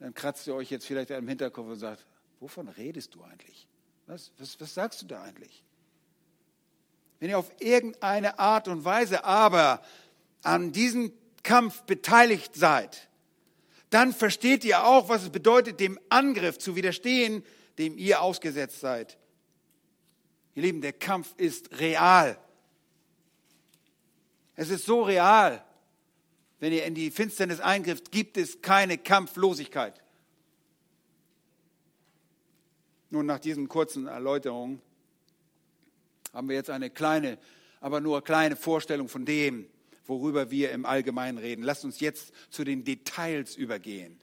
[0.01, 2.05] dann kratzt ihr euch jetzt vielleicht im Hinterkopf und sagt,
[2.39, 3.67] wovon redest du eigentlich?
[4.07, 5.65] Was, was, was sagst du da eigentlich?
[7.21, 9.81] Wenn ihr auf irgendeine Art und Weise aber
[10.43, 13.09] an diesem Kampf beteiligt seid,
[13.89, 17.43] dann versteht ihr auch, was es bedeutet, dem Angriff zu widerstehen,
[17.79, 19.17] dem ihr ausgesetzt seid.
[20.61, 22.39] Ihr Lieben, der Kampf ist real.
[24.57, 25.65] Es ist so real.
[26.59, 30.03] Wenn ihr in die Finsternis eingrifft, gibt es keine Kampflosigkeit.
[33.09, 34.83] Nun, nach diesen kurzen Erläuterungen
[36.35, 37.39] haben wir jetzt eine kleine,
[37.81, 39.67] aber nur kleine Vorstellung von dem,
[40.05, 41.63] worüber wir im Allgemeinen reden.
[41.63, 44.21] Lasst uns jetzt zu den Details übergehen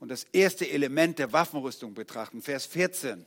[0.00, 2.40] und das erste Element der Waffenrüstung betrachten.
[2.40, 3.26] Vers 14.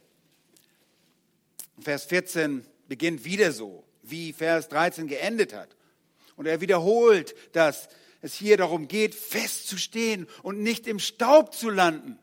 [1.81, 5.75] Vers 14 beginnt wieder so, wie Vers 13 geendet hat.
[6.35, 7.89] Und er wiederholt, dass
[8.21, 12.19] es hier darum geht, festzustehen und nicht im Staub zu landen.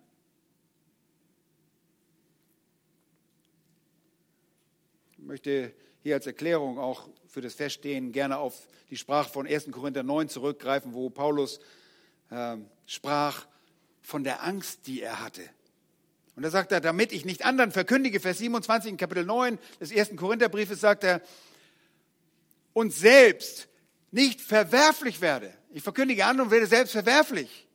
[5.13, 9.71] Ich möchte hier als Erklärung auch für das Feststehen gerne auf die Sprache von 1.
[9.71, 11.61] Korinther 9 zurückgreifen, wo Paulus
[12.31, 13.47] äh, sprach
[14.01, 15.43] von der Angst, die er hatte.
[16.37, 19.91] Und da sagt er, damit ich nicht anderen verkündige, Vers 27 in Kapitel 9 des
[19.91, 21.23] ersten Korintherbriefes sagt er,
[22.75, 23.69] und selbst
[24.11, 25.53] nicht verwerflich werde.
[25.73, 27.67] Ich verkündige anderen und werde selbst verwerflich.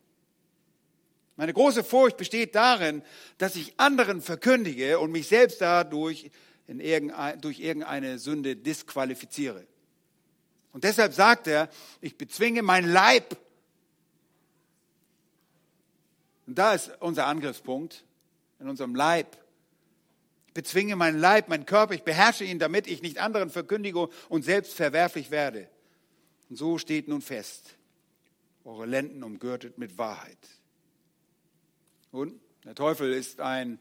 [1.36, 3.02] Meine große Furcht besteht darin,
[3.38, 6.30] dass ich anderen verkündige und mich selbst dadurch
[6.68, 9.66] in irgendein, durch irgendeine Sünde disqualifiziere.
[10.72, 11.68] Und deshalb sagt er,
[12.00, 13.36] ich bezwinge mein Leib.
[16.46, 18.04] Und da ist unser Angriffspunkt,
[18.62, 19.36] in unserem Leib.
[20.46, 24.44] Ich bezwinge meinen Leib, meinen Körper, ich beherrsche ihn, damit ich nicht anderen verkündige und
[24.44, 25.68] selbst verwerflich werde.
[26.48, 27.76] Und so steht nun fest,
[28.64, 30.38] eure Lenden umgürtet mit Wahrheit.
[32.10, 33.80] Und der Teufel ist ein,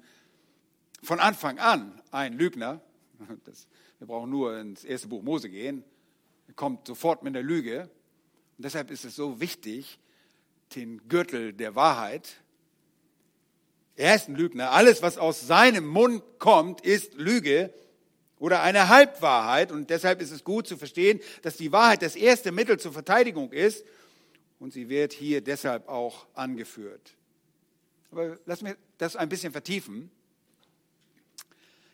[1.04, 2.82] von Anfang an ein Lügner.
[3.46, 3.68] Das,
[4.00, 5.84] wir brauchen nur ins erste Buch Mose gehen.
[6.48, 7.82] Er kommt sofort mit der Lüge.
[8.58, 10.00] Und deshalb ist es so wichtig,
[10.76, 12.41] den Gürtel der Wahrheit.
[14.02, 14.72] Er ist ein Lügner.
[14.72, 17.72] Alles, was aus seinem Mund kommt, ist Lüge
[18.40, 19.72] oder eine Halbwahrheit.
[19.72, 23.52] Und deshalb ist es gut zu verstehen, dass die Wahrheit das erste Mittel zur Verteidigung
[23.52, 23.86] ist.
[24.58, 27.16] Und sie wird hier deshalb auch angeführt.
[28.10, 30.10] Aber lass mich das ein bisschen vertiefen.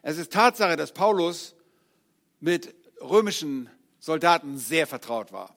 [0.01, 1.55] Es ist Tatsache, dass Paulus
[2.39, 5.53] mit römischen Soldaten sehr vertraut war.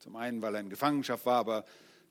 [0.00, 1.64] Zum einen, weil er in Gefangenschaft war, aber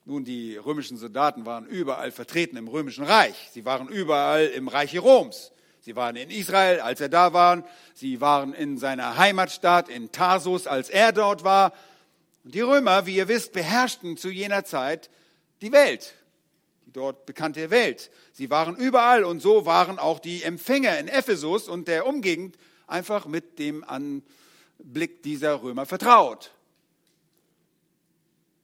[0.05, 3.49] nun, die römischen Soldaten waren überall vertreten im römischen Reich.
[3.51, 5.51] Sie waren überall im Reiche Roms.
[5.81, 7.65] Sie waren in Israel, als er da war.
[7.93, 11.73] Sie waren in seiner Heimatstadt in Tarsus, als er dort war.
[12.43, 15.09] Und die Römer, wie ihr wisst, beherrschten zu jener Zeit
[15.61, 16.15] die Welt
[16.89, 18.09] die dort bekannte Welt.
[18.33, 23.27] Sie waren überall und so waren auch die Empfänger in Ephesus und der Umgegend einfach
[23.27, 26.51] mit dem Anblick dieser Römer vertraut.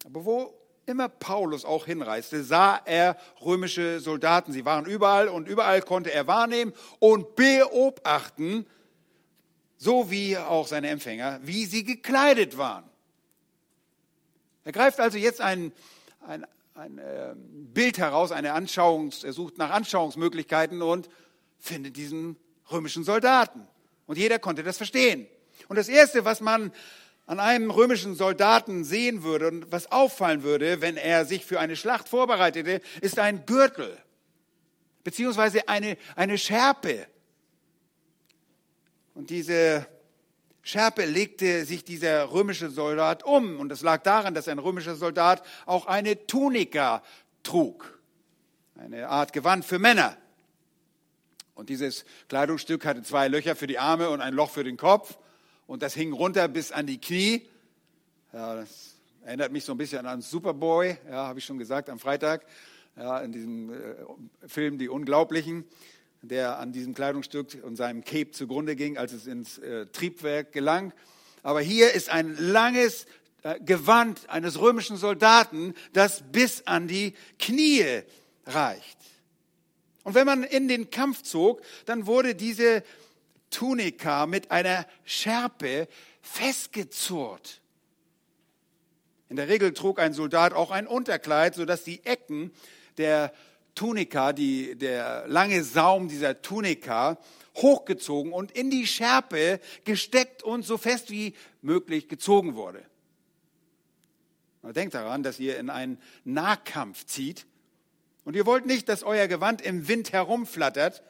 [0.06, 0.54] Aber wo
[0.86, 4.52] immer Paulus auch hinreiste, sah er römische Soldaten.
[4.52, 8.66] Sie waren überall und überall konnte er wahrnehmen und beobachten,
[9.78, 12.86] so wie auch seine Empfänger, wie sie gekleidet waren.
[14.64, 15.72] Er greift also jetzt ein,
[16.28, 17.34] ein ein äh,
[17.74, 21.10] Bild heraus, eine Anschauungs, er sucht nach Anschauungsmöglichkeiten und
[21.58, 22.36] findet diesen
[22.70, 23.66] römischen Soldaten.
[24.08, 25.26] Und jeder konnte das verstehen.
[25.70, 26.74] Und das Erste, was man
[27.28, 31.76] an einem römischen Soldaten sehen würde und was auffallen würde, wenn er sich für eine
[31.76, 33.98] Schlacht vorbereitete, ist ein Gürtel,
[35.04, 37.08] beziehungsweise eine, eine Schärpe.
[39.16, 39.88] Und diese
[40.62, 43.60] Schärpe legte sich dieser römische Soldat um.
[43.60, 47.02] Und das lag daran, dass ein römischer Soldat auch eine Tunika
[47.44, 48.00] trug.
[48.76, 50.18] Eine Art Gewand für Männer.
[51.54, 55.18] Und dieses Kleidungsstück hatte zwei Löcher für die Arme und ein Loch für den Kopf.
[55.68, 57.48] Und das hing runter bis an die Knie.
[58.34, 62.00] Ja, das erinnert mich so ein bisschen an Superboy, ja, habe ich schon gesagt am
[62.00, 62.46] Freitag,
[62.96, 63.96] ja, in diesem äh,
[64.48, 65.66] Film Die Unglaublichen
[66.30, 70.94] der an diesem Kleidungsstück und seinem Cape zugrunde ging, als es ins äh, Triebwerk gelang.
[71.44, 73.06] Aber hier ist ein langes
[73.44, 78.02] äh, Gewand eines römischen Soldaten, das bis an die Knie
[78.46, 78.98] reicht.
[80.04, 82.84] Und wenn man in den Kampf zog, dann wurde diese
[83.50, 85.88] Tunika mit einer Schärpe
[86.22, 87.62] festgezurrt.
[89.30, 92.52] In der Regel trug ein Soldat auch ein Unterkleid, sodass die Ecken
[92.98, 93.34] der
[93.74, 97.18] Tunika, die, der lange Saum dieser Tunika,
[97.58, 102.84] hochgezogen und in die Schärpe gesteckt und so fest wie möglich gezogen wurde.
[104.64, 107.46] Denkt daran, dass ihr in einen Nahkampf zieht
[108.24, 111.04] und ihr wollt nicht, dass euer Gewand im Wind herumflattert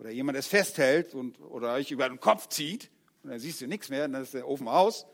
[0.00, 2.90] oder jemand es festhält und, oder euch über den Kopf zieht
[3.22, 5.04] und dann siehst du nichts mehr, dann ist der Ofen aus.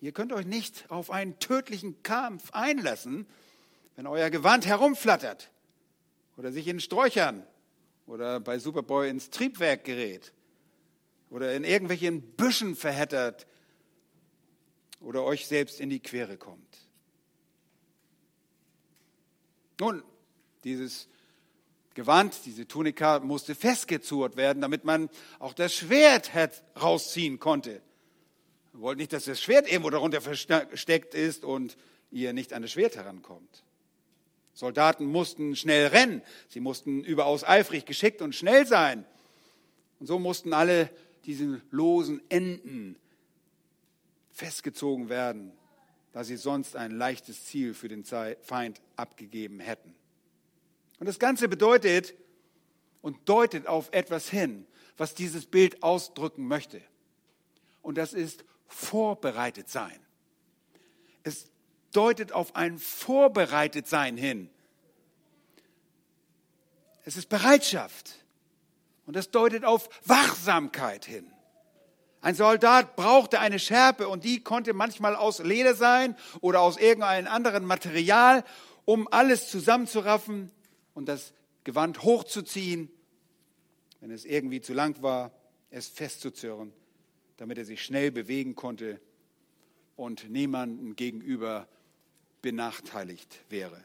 [0.00, 3.26] Ihr könnt euch nicht auf einen tödlichen Kampf einlassen,
[3.96, 5.50] wenn euer Gewand herumflattert
[6.36, 7.44] oder sich in Sträuchern
[8.06, 10.32] oder bei Superboy ins Triebwerk gerät
[11.28, 13.48] oder in irgendwelchen Büschen verheddert
[15.00, 16.86] oder euch selbst in die Quere kommt.
[19.80, 20.04] Nun,
[20.62, 21.08] dieses
[21.94, 26.30] Gewand, diese Tunika musste festgezurrt werden, damit man auch das Schwert
[26.80, 27.82] rausziehen konnte.
[28.72, 31.76] Wir wollten nicht, dass das Schwert irgendwo darunter versteckt ist und
[32.10, 33.64] ihr nicht an das Schwert herankommt.
[34.54, 39.04] Soldaten mussten schnell rennen, sie mussten überaus eifrig, geschickt und schnell sein.
[39.98, 40.90] Und so mussten alle
[41.24, 42.96] diese losen Enden
[44.30, 45.52] festgezogen werden,
[46.12, 49.94] da sie sonst ein leichtes Ziel für den Feind abgegeben hätten.
[51.02, 52.14] Und das Ganze bedeutet
[53.00, 56.80] und deutet auf etwas hin, was dieses Bild ausdrücken möchte.
[57.80, 59.98] Und das ist vorbereitet sein.
[61.24, 61.50] Es
[61.90, 64.48] deutet auf ein Vorbereitetsein hin.
[67.04, 68.24] Es ist Bereitschaft.
[69.04, 71.26] Und das deutet auf Wachsamkeit hin.
[72.20, 77.26] Ein Soldat brauchte eine Schärpe und die konnte manchmal aus Leder sein oder aus irgendeinem
[77.26, 78.44] anderen Material,
[78.84, 80.52] um alles zusammenzuraffen
[80.94, 81.32] und das
[81.64, 82.90] Gewand hochzuziehen,
[84.00, 85.32] wenn es irgendwie zu lang war,
[85.70, 86.72] es festzuzurren,
[87.36, 89.00] damit er sich schnell bewegen konnte
[89.96, 91.68] und niemandem gegenüber
[92.42, 93.84] benachteiligt wäre.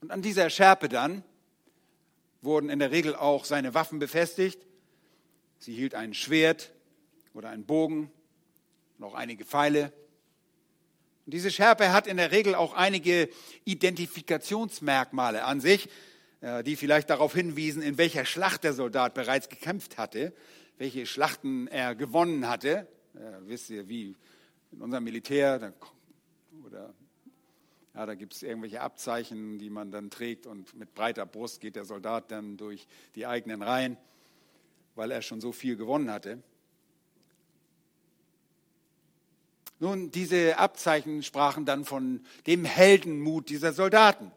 [0.00, 1.22] Und an dieser Schärpe dann
[2.42, 4.66] wurden in der Regel auch seine Waffen befestigt.
[5.58, 6.72] Sie hielt ein Schwert
[7.34, 8.10] oder einen Bogen
[8.98, 9.92] und auch einige Pfeile.
[11.26, 13.28] Und diese Schärpe hat in der Regel auch einige
[13.64, 15.88] Identifikationsmerkmale an sich,
[16.40, 20.32] äh, die vielleicht darauf hinwiesen, in welcher Schlacht der Soldat bereits gekämpft hatte,
[20.78, 22.86] welche Schlachten er gewonnen hatte.
[23.14, 24.16] Ja, wisst ihr, wie
[24.72, 25.74] in unserem Militär
[26.64, 26.94] oder
[27.94, 31.76] ja, da gibt es irgendwelche Abzeichen, die man dann trägt und mit breiter Brust geht
[31.76, 33.96] der Soldat dann durch die eigenen Reihen,
[34.94, 36.42] weil er schon so viel gewonnen hatte.
[39.80, 44.30] Nun, diese Abzeichen sprachen dann von dem Heldenmut dieser Soldaten.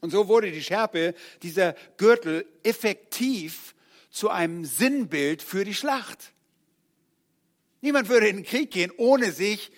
[0.00, 3.74] Und so wurde die Schärpe, dieser Gürtel, effektiv
[4.10, 6.32] zu einem Sinnbild für die Schlacht.
[7.82, 9.70] Niemand würde in den Krieg gehen, ohne sich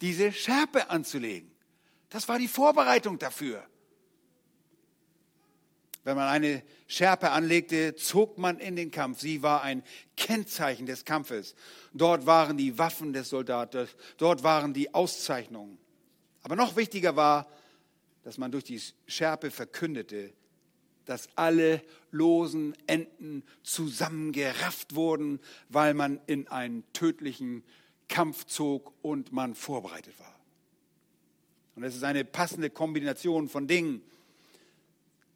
[0.00, 1.50] diese Schärpe anzulegen.
[2.10, 3.66] Das war die Vorbereitung dafür.
[6.02, 9.20] Wenn man eine Schärpe anlegte, zog man in den Kampf.
[9.20, 9.82] Sie war ein
[10.16, 11.54] Kennzeichen des Kampfes.
[11.92, 15.78] Dort waren die Waffen des Soldaten, dort waren die Auszeichnungen.
[16.42, 17.46] Aber noch wichtiger war,
[18.22, 20.32] dass man durch die Schärpe verkündete,
[21.04, 27.62] dass alle losen Enden zusammengerafft wurden, weil man in einen tödlichen
[28.08, 30.34] Kampf zog und man vorbereitet war.
[31.76, 34.02] Und es ist eine passende Kombination von Dingen.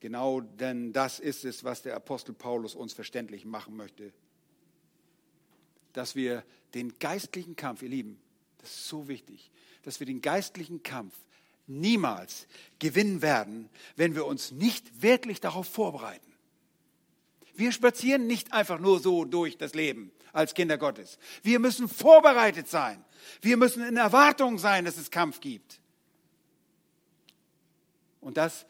[0.01, 4.13] Genau denn das ist es, was der Apostel Paulus uns verständlich machen möchte.
[5.93, 8.21] Dass wir den geistlichen Kampf, ihr Lieben,
[8.59, 9.51] das ist so wichtig,
[9.83, 11.15] dass wir den geistlichen Kampf
[11.67, 12.47] niemals
[12.79, 16.33] gewinnen werden, wenn wir uns nicht wirklich darauf vorbereiten.
[17.55, 21.19] Wir spazieren nicht einfach nur so durch das Leben als Kinder Gottes.
[21.43, 23.03] Wir müssen vorbereitet sein.
[23.41, 25.81] Wir müssen in Erwartung sein, dass es Kampf gibt.
[28.21, 28.67] Und das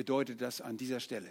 [0.00, 1.28] bedeutet das an dieser Stelle.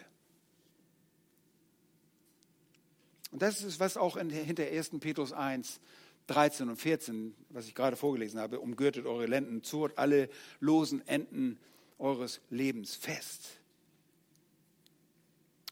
[3.31, 4.91] Und das ist, was auch in, hinter 1.
[4.99, 5.79] Petrus 1,
[6.27, 11.57] 13 und 14, was ich gerade vorgelesen habe, umgürtet eure Lenden, zurt alle losen Enden
[11.97, 13.57] eures Lebens fest.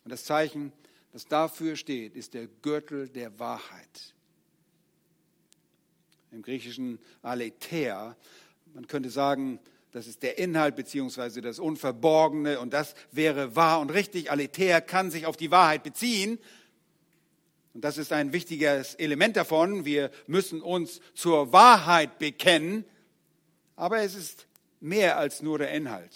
[0.04, 0.74] Und das Zeichen,
[1.14, 4.16] das dafür steht, ist der Gürtel der Wahrheit.
[6.32, 8.18] Im Griechischen Aletheia,
[8.74, 9.60] man könnte sagen,
[9.98, 14.30] das ist der Inhalt beziehungsweise das Unverborgene und das wäre wahr und richtig.
[14.30, 16.38] Aletheia kann sich auf die Wahrheit beziehen.
[17.74, 19.86] Und das ist ein wichtiges Element davon.
[19.86, 22.86] Wir müssen uns zur Wahrheit bekennen.
[23.76, 24.46] Aber es ist
[24.82, 26.16] mehr als nur der Inhalt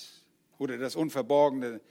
[0.59, 1.81] oder das Unverborgene.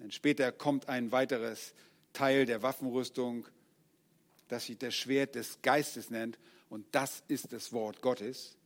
[0.00, 1.72] Denn später kommt ein weiteres
[2.12, 3.46] Teil der Waffenrüstung,
[4.48, 6.38] das sich das Schwert des Geistes nennt.
[6.68, 8.58] Und das ist das Wort Gottes.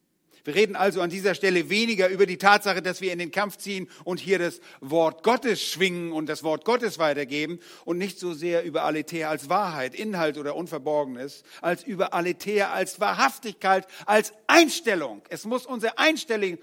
[0.43, 3.57] Wir reden also an dieser Stelle weniger über die Tatsache, dass wir in den Kampf
[3.57, 8.35] ziehen und hier das Wort Gottes schwingen und das Wort Gottes weitergeben und nicht so
[8.35, 15.23] sehr über Aletheia als Wahrheit, Inhalt oder Unverborgenes, als über Aletheia als Wahrhaftigkeit, als Einstellung.
[15.29, 16.59] Es muss unsere Einstellung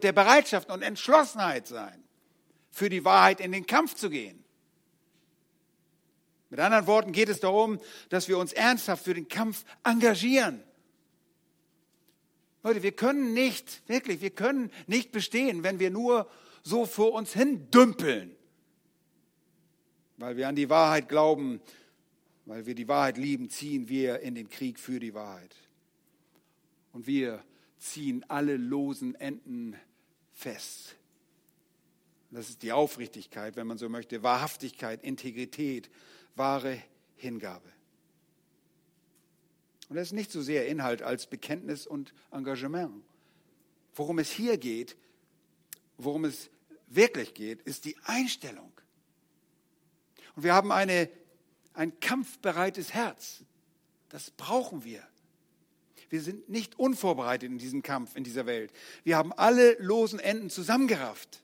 [0.00, 2.02] der Bereitschaft und Entschlossenheit sein,
[2.70, 4.42] für die Wahrheit in den Kampf zu gehen.
[6.48, 10.64] Mit anderen Worten geht es darum, dass wir uns ernsthaft für den Kampf engagieren
[12.62, 16.30] Leute, wir können nicht, wirklich, wir können nicht bestehen, wenn wir nur
[16.62, 18.36] so vor uns hin dümpeln.
[20.18, 21.60] Weil wir an die Wahrheit glauben,
[22.44, 25.56] weil wir die Wahrheit lieben, ziehen wir in den Krieg für die Wahrheit.
[26.92, 27.42] Und wir
[27.78, 29.76] ziehen alle losen Enden
[30.32, 30.96] fest.
[32.30, 35.90] Das ist die Aufrichtigkeit, wenn man so möchte, Wahrhaftigkeit, Integrität,
[36.36, 36.80] wahre
[37.16, 37.68] Hingabe.
[39.90, 43.02] Und das ist nicht so sehr Inhalt als Bekenntnis und Engagement.
[43.92, 44.96] Worum es hier geht,
[45.98, 46.48] worum es
[46.86, 48.72] wirklich geht, ist die Einstellung.
[50.36, 51.10] Und wir haben eine,
[51.74, 53.42] ein kampfbereites Herz.
[54.10, 55.02] Das brauchen wir.
[56.08, 58.72] Wir sind nicht unvorbereitet in diesem Kampf, in dieser Welt.
[59.02, 61.42] Wir haben alle losen Enden zusammengerafft.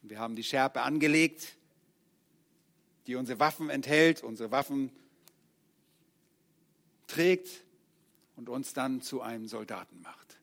[0.00, 1.58] Wir haben die Schärpe angelegt,
[3.06, 4.92] die unsere Waffen enthält, unsere Waffen
[7.08, 7.64] trägt
[8.36, 10.38] und uns dann zu einem Soldaten macht.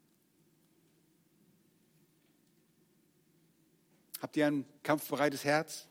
[4.21, 5.87] Habt ihr ein kampfbereites Herz?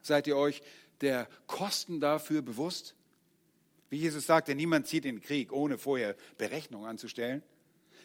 [0.00, 0.62] Seid ihr euch
[1.00, 2.94] der Kosten dafür bewusst?
[3.90, 7.42] Wie Jesus sagte, niemand zieht in den Krieg, ohne vorher Berechnung anzustellen.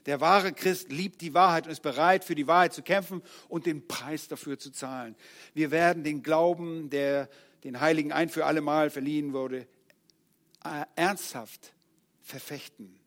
[0.06, 3.66] Der wahre Christ liebt die Wahrheit und ist bereit, für die Wahrheit zu kämpfen und
[3.66, 5.16] den Preis dafür zu zahlen.
[5.54, 7.30] Wir werden den Glauben, der
[7.64, 9.68] den Heiligen ein für alle Mal verliehen wurde,
[10.64, 11.74] äh, ernsthaft
[12.22, 13.00] verfechten.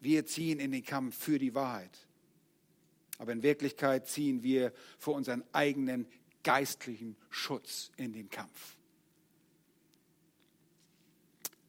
[0.00, 2.06] Wir ziehen in den Kampf für die Wahrheit.
[3.18, 6.06] Aber in Wirklichkeit ziehen wir für unseren eigenen
[6.44, 8.76] geistlichen Schutz in den Kampf.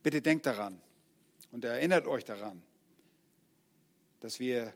[0.04, 0.80] Bitte denkt daran
[1.52, 2.62] und erinnert euch daran,
[4.20, 4.74] dass wir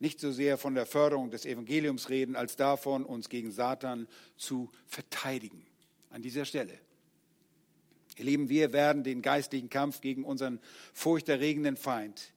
[0.00, 4.70] nicht so sehr von der Förderung des Evangeliums reden, als davon, uns gegen Satan zu
[4.86, 5.66] verteidigen.
[6.08, 6.78] An dieser Stelle.
[8.16, 10.60] Ihr Lieben, wir werden den geistlichen Kampf gegen unseren
[10.92, 12.32] furchterregenden Feind,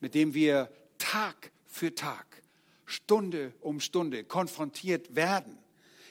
[0.00, 2.42] mit dem wir Tag für Tag,
[2.86, 5.58] Stunde um Stunde konfrontiert werden,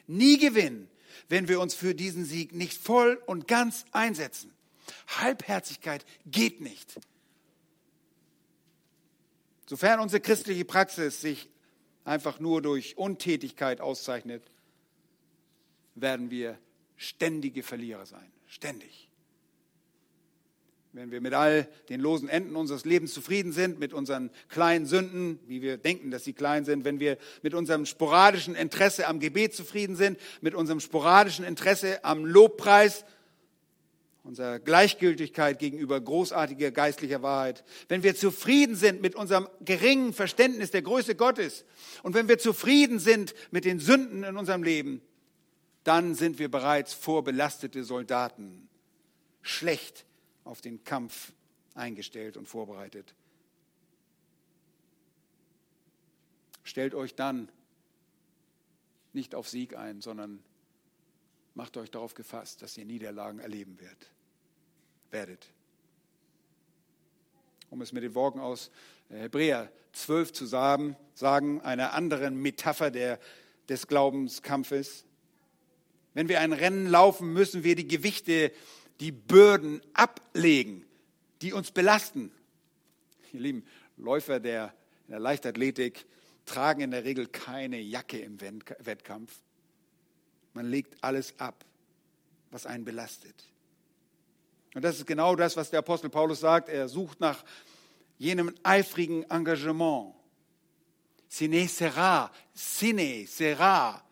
[0.07, 0.89] nie gewinnen,
[1.29, 4.53] wenn wir uns für diesen Sieg nicht voll und ganz einsetzen.
[5.07, 6.99] Halbherzigkeit geht nicht.
[9.65, 11.49] Sofern unsere christliche Praxis sich
[12.03, 14.43] einfach nur durch Untätigkeit auszeichnet,
[15.95, 16.57] werden wir
[17.03, 18.31] ständige Verlierer sein.
[18.47, 19.09] Ständig.
[20.93, 25.39] Wenn wir mit all den losen Enden unseres Lebens zufrieden sind, mit unseren kleinen Sünden,
[25.47, 29.55] wie wir denken, dass sie klein sind, wenn wir mit unserem sporadischen Interesse am Gebet
[29.55, 33.05] zufrieden sind, mit unserem sporadischen Interesse am Lobpreis,
[34.23, 40.83] unserer Gleichgültigkeit gegenüber großartiger geistlicher Wahrheit, wenn wir zufrieden sind mit unserem geringen Verständnis der
[40.83, 41.65] Größe Gottes
[42.03, 45.01] und wenn wir zufrieden sind mit den Sünden in unserem Leben,
[45.83, 48.69] dann sind wir bereits vorbelastete Soldaten,
[49.41, 50.05] schlecht
[50.43, 51.33] auf den Kampf
[51.75, 53.13] eingestellt und vorbereitet.
[56.63, 57.49] Stellt euch dann
[59.11, 60.43] nicht auf Sieg ein, sondern
[61.53, 63.77] macht euch darauf gefasst, dass ihr Niederlagen erleben
[65.11, 65.51] werdet.
[67.69, 68.71] Um es mit den Worten aus
[69.09, 73.19] äh, Hebräer 12 zu sagen, sagen einer anderen Metapher der,
[73.69, 75.05] des Glaubenskampfes.
[76.13, 78.51] Wenn wir ein Rennen laufen, müssen wir die Gewichte,
[78.99, 80.85] die Bürden ablegen,
[81.41, 82.31] die uns belasten.
[83.31, 83.65] Ihr lieben
[83.97, 84.73] Läufer der,
[85.07, 86.05] der Leichtathletik
[86.45, 89.33] tragen in der Regel keine Jacke im Wettkampf.
[90.53, 91.65] Man legt alles ab,
[92.51, 93.35] was einen belastet.
[94.75, 96.69] Und das ist genau das, was der Apostel Paulus sagt.
[96.69, 97.43] Er sucht nach
[98.17, 100.13] jenem eifrigen Engagement.
[101.27, 104.03] Sine sera, sine sera.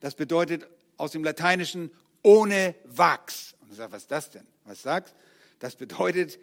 [0.00, 1.90] Das bedeutet aus dem Lateinischen
[2.22, 3.54] ohne Wachs.
[3.60, 4.46] Und ich sage, was ist das denn?
[4.64, 5.14] Was sagt?
[5.58, 6.38] Das bedeutet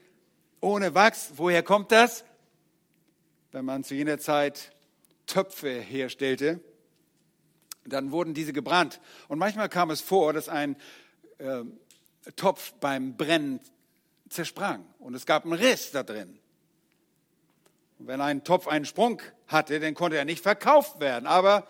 [0.61, 1.33] ohne Wachs.
[1.35, 2.23] Woher kommt das?
[3.51, 4.71] Wenn man zu jener Zeit
[5.25, 6.59] Töpfe herstellte,
[7.85, 8.99] dann wurden diese gebrannt.
[9.27, 10.75] Und manchmal kam es vor, dass ein
[11.37, 11.63] äh,
[12.35, 13.59] Topf beim Brennen
[14.29, 16.39] zersprang und es gab einen Riss da drin.
[17.99, 21.27] Und wenn ein Topf einen Sprung hatte, dann konnte er nicht verkauft werden.
[21.27, 21.67] Aber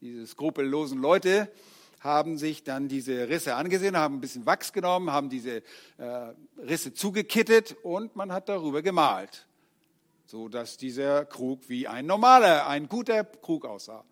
[0.00, 1.50] diese skrupellosen Leute
[2.04, 5.62] haben sich dann diese Risse angesehen, haben ein bisschen Wachs genommen, haben diese
[5.96, 9.46] äh, Risse zugekittet und man hat darüber gemalt,
[10.26, 14.04] so dass dieser Krug wie ein normaler, ein guter Krug aussah.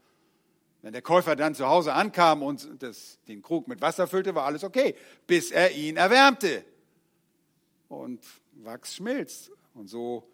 [0.81, 4.47] Wenn der Käufer dann zu Hause ankam und das, den Krug mit Wasser füllte, war
[4.47, 6.65] alles okay, bis er ihn erwärmte.
[7.89, 8.25] Und
[8.55, 9.53] Wachs schmilzt.
[9.75, 10.29] Und so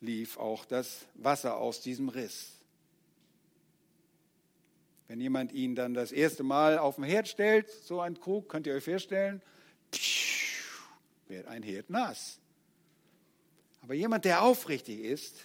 [0.00, 2.55] lief auch das Wasser aus diesem Riss.
[5.08, 8.66] Wenn jemand ihn dann das erste Mal auf den Herd stellt, so ein Krug, könnt
[8.66, 9.40] ihr euch vorstellen,
[11.28, 12.40] wird ein Herd nass.
[13.82, 15.36] Aber jemand, der aufrichtig ist,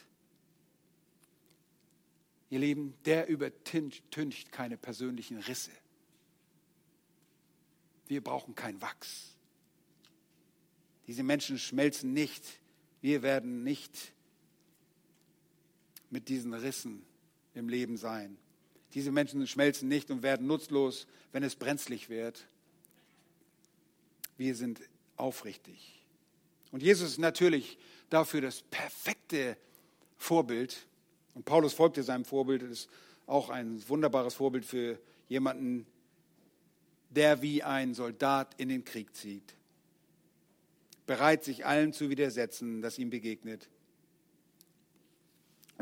[2.50, 5.72] ihr Lieben, der übertüncht keine persönlichen Risse.
[8.08, 9.38] Wir brauchen kein Wachs.
[11.08, 12.44] Diese Menschen schmelzen nicht.
[13.02, 14.14] Wir werden nicht
[16.10, 17.06] mit diesen Rissen
[17.54, 18.38] im Leben sein.
[18.94, 22.46] Diese Menschen schmelzen nicht und werden nutzlos, wenn es brenzlig wird.
[24.38, 24.82] Wir sind
[25.18, 26.02] aufrichtig.
[26.72, 27.78] Und Jesus ist natürlich
[28.10, 29.58] dafür das perfekte
[30.18, 30.86] Vorbild.
[31.34, 32.90] Und Paulus folgte seinem Vorbild, das ist
[33.28, 35.86] auch ein wunderbares Vorbild für jemanden,
[37.10, 39.56] der wie ein Soldat in den Krieg zieht,
[41.06, 43.70] bereit sich allem zu widersetzen, das ihm begegnet.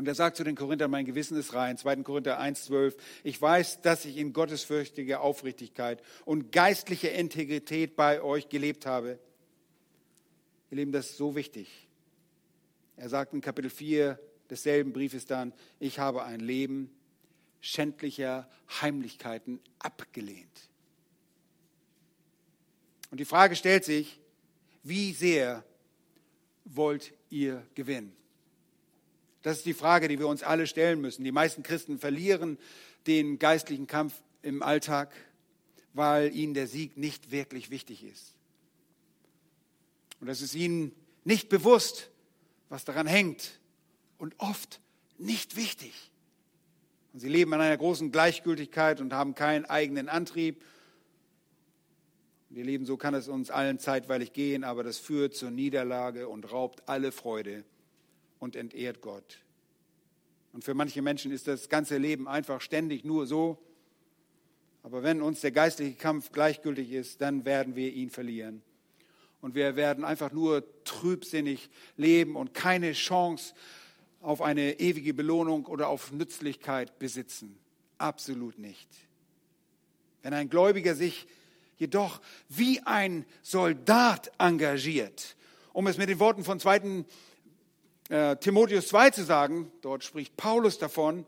[0.00, 1.96] Und er sagt zu den Korinthern, mein Gewissen ist rein, 2.
[1.96, 8.86] Korinther 1,12, ich weiß, dass ich in gottesfürchtiger Aufrichtigkeit und geistlicher Integrität bei euch gelebt
[8.86, 9.18] habe.
[10.70, 11.86] Ihr Lieben, das ist so wichtig.
[12.96, 16.90] Er sagt in Kapitel 4, desselben Briefes dann, ich habe ein Leben
[17.60, 18.48] schändlicher
[18.80, 20.70] Heimlichkeiten abgelehnt.
[23.10, 24.18] Und die Frage stellt sich,
[24.82, 25.62] Wie sehr
[26.64, 28.16] wollt ihr gewinnen?
[29.42, 31.24] Das ist die Frage, die wir uns alle stellen müssen.
[31.24, 32.58] Die meisten Christen verlieren
[33.06, 35.12] den geistlichen Kampf im Alltag,
[35.94, 38.34] weil ihnen der Sieg nicht wirklich wichtig ist.
[40.20, 40.92] Und es ist ihnen
[41.24, 42.10] nicht bewusst,
[42.68, 43.58] was daran hängt
[44.18, 44.80] und oft
[45.18, 46.10] nicht wichtig.
[47.12, 50.62] Und sie leben in einer großen Gleichgültigkeit und haben keinen eigenen Antrieb.
[52.50, 56.28] Und ihr Lieben, so kann es uns allen zeitweilig gehen, aber das führt zur Niederlage
[56.28, 57.64] und raubt alle Freude
[58.40, 59.38] und entehrt Gott.
[60.52, 63.58] Und für manche Menschen ist das ganze Leben einfach ständig nur so.
[64.82, 68.62] Aber wenn uns der geistliche Kampf gleichgültig ist, dann werden wir ihn verlieren.
[69.40, 73.54] Und wir werden einfach nur trübsinnig leben und keine Chance
[74.20, 77.58] auf eine ewige Belohnung oder auf Nützlichkeit besitzen.
[77.98, 78.88] Absolut nicht.
[80.22, 81.26] Wenn ein Gläubiger sich
[81.78, 85.36] jedoch wie ein Soldat engagiert,
[85.72, 87.04] um es mit den Worten von 2.
[88.10, 91.24] Äh, Timotheus 2 zu sagen, dort spricht Paulus davon,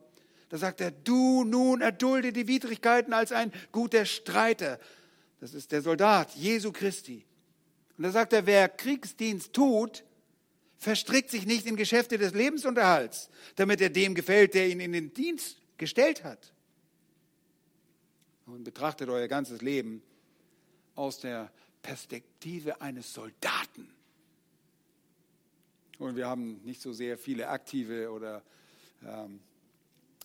[0.48, 4.80] da sagt er, du nun erdulde die Widrigkeiten als ein guter Streiter.
[5.40, 7.24] Das ist der Soldat Jesu Christi.
[7.96, 10.04] Und da sagt er, wer Kriegsdienst tut,
[10.76, 15.14] verstrickt sich nicht in Geschäfte des Lebensunterhalts, damit er dem gefällt, der ihn in den
[15.14, 16.52] Dienst gestellt hat.
[18.44, 20.02] Und betrachtet euer ganzes Leben
[20.96, 23.88] aus der Perspektive eines Soldaten.
[26.02, 28.42] Und wir haben nicht so sehr viele aktive oder
[29.06, 29.38] ähm,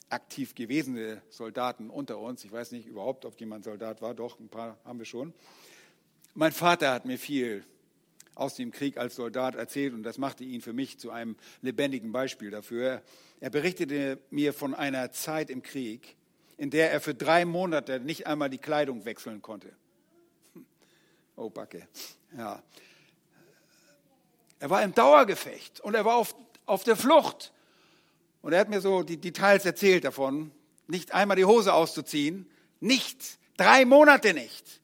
[0.09, 2.43] aktiv gewesene Soldaten unter uns.
[2.43, 4.15] Ich weiß nicht überhaupt, ob jemand Soldat war.
[4.15, 5.35] Doch, ein paar haben wir schon.
[6.33, 7.63] Mein Vater hat mir viel
[8.33, 12.11] aus dem Krieg als Soldat erzählt und das machte ihn für mich zu einem lebendigen
[12.11, 13.03] Beispiel dafür.
[13.39, 16.15] Er berichtete mir von einer Zeit im Krieg,
[16.57, 19.71] in der er für drei Monate nicht einmal die Kleidung wechseln konnte.
[21.35, 21.87] Oh, Backe.
[22.35, 22.63] Ja.
[24.59, 26.35] Er war im Dauergefecht und er war auf,
[26.65, 27.53] auf der Flucht.
[28.41, 30.51] Und er hat mir so die Details erzählt davon,
[30.87, 32.49] nicht einmal die Hose auszuziehen,
[32.79, 34.81] nicht, drei Monate nicht.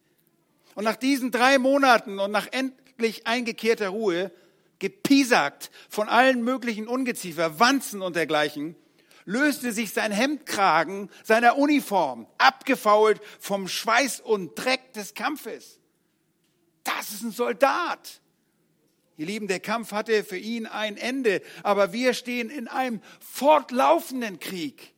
[0.76, 4.32] Und nach diesen drei Monaten und nach endlich eingekehrter Ruhe,
[4.80, 8.76] gepiesackt von allen möglichen Ungeziefer, Wanzen und dergleichen,
[9.26, 15.80] löste sich sein Hemdkragen seiner Uniform, abgefault vom Schweiß und Dreck des Kampfes.
[16.84, 18.20] Das ist ein Soldat.
[19.18, 24.40] Ihr Lieben, der Kampf hatte für ihn ein Ende, aber wir stehen in einem fortlaufenden
[24.40, 24.94] Krieg.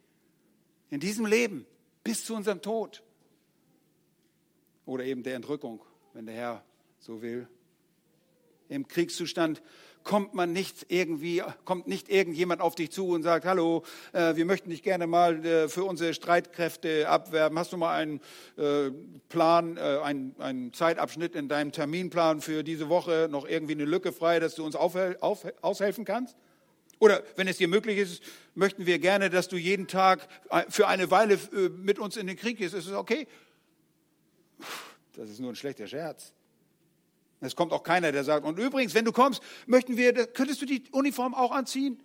[0.90, 1.66] In diesem Leben
[2.04, 3.04] bis zu unserem Tod.
[4.86, 5.82] Oder eben der Entrückung,
[6.14, 6.66] wenn der Herr
[7.00, 7.48] so will.
[8.70, 9.62] Im Kriegszustand
[10.06, 13.84] kommt man nicht irgendwie, kommt nicht irgendjemand auf dich zu und sagt, hallo,
[14.14, 17.60] äh, wir möchten dich gerne mal äh, für unsere Streitkräfte abwerben.
[17.60, 18.22] Hast du mal einen
[18.56, 18.92] äh,
[19.28, 24.14] Plan, äh, einen, einen, Zeitabschnitt in deinem Terminplan für diese Woche, noch irgendwie eine Lücke
[24.14, 26.38] frei, dass du uns auf, auf, aushelfen kannst?
[27.00, 30.88] Oder wenn es dir möglich ist, möchten wir gerne, dass du jeden Tag äh, für
[30.88, 32.76] eine Weile äh, mit uns in den Krieg gehst.
[32.76, 33.28] Ist es okay?
[35.16, 36.32] Das ist nur ein schlechter Scherz.
[37.46, 40.66] Es kommt auch keiner, der sagt, und übrigens, wenn du kommst, möchten wir, könntest du
[40.66, 42.02] die Uniform auch anziehen?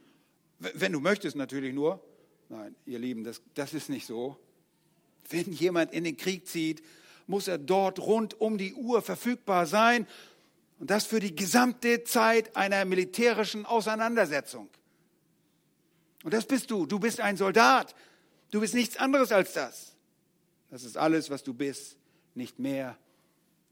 [0.59, 2.05] Wenn du möchtest natürlich nur.
[2.49, 4.37] Nein, ihr Lieben, das, das ist nicht so.
[5.29, 6.83] Wenn jemand in den Krieg zieht,
[7.27, 10.07] muss er dort rund um die Uhr verfügbar sein.
[10.79, 14.69] Und das für die gesamte Zeit einer militärischen Auseinandersetzung.
[16.25, 16.87] Und das bist du.
[16.87, 17.95] Du bist ein Soldat.
[18.51, 19.95] Du bist nichts anderes als das.
[20.71, 21.97] Das ist alles, was du bist.
[22.35, 22.99] Nicht mehr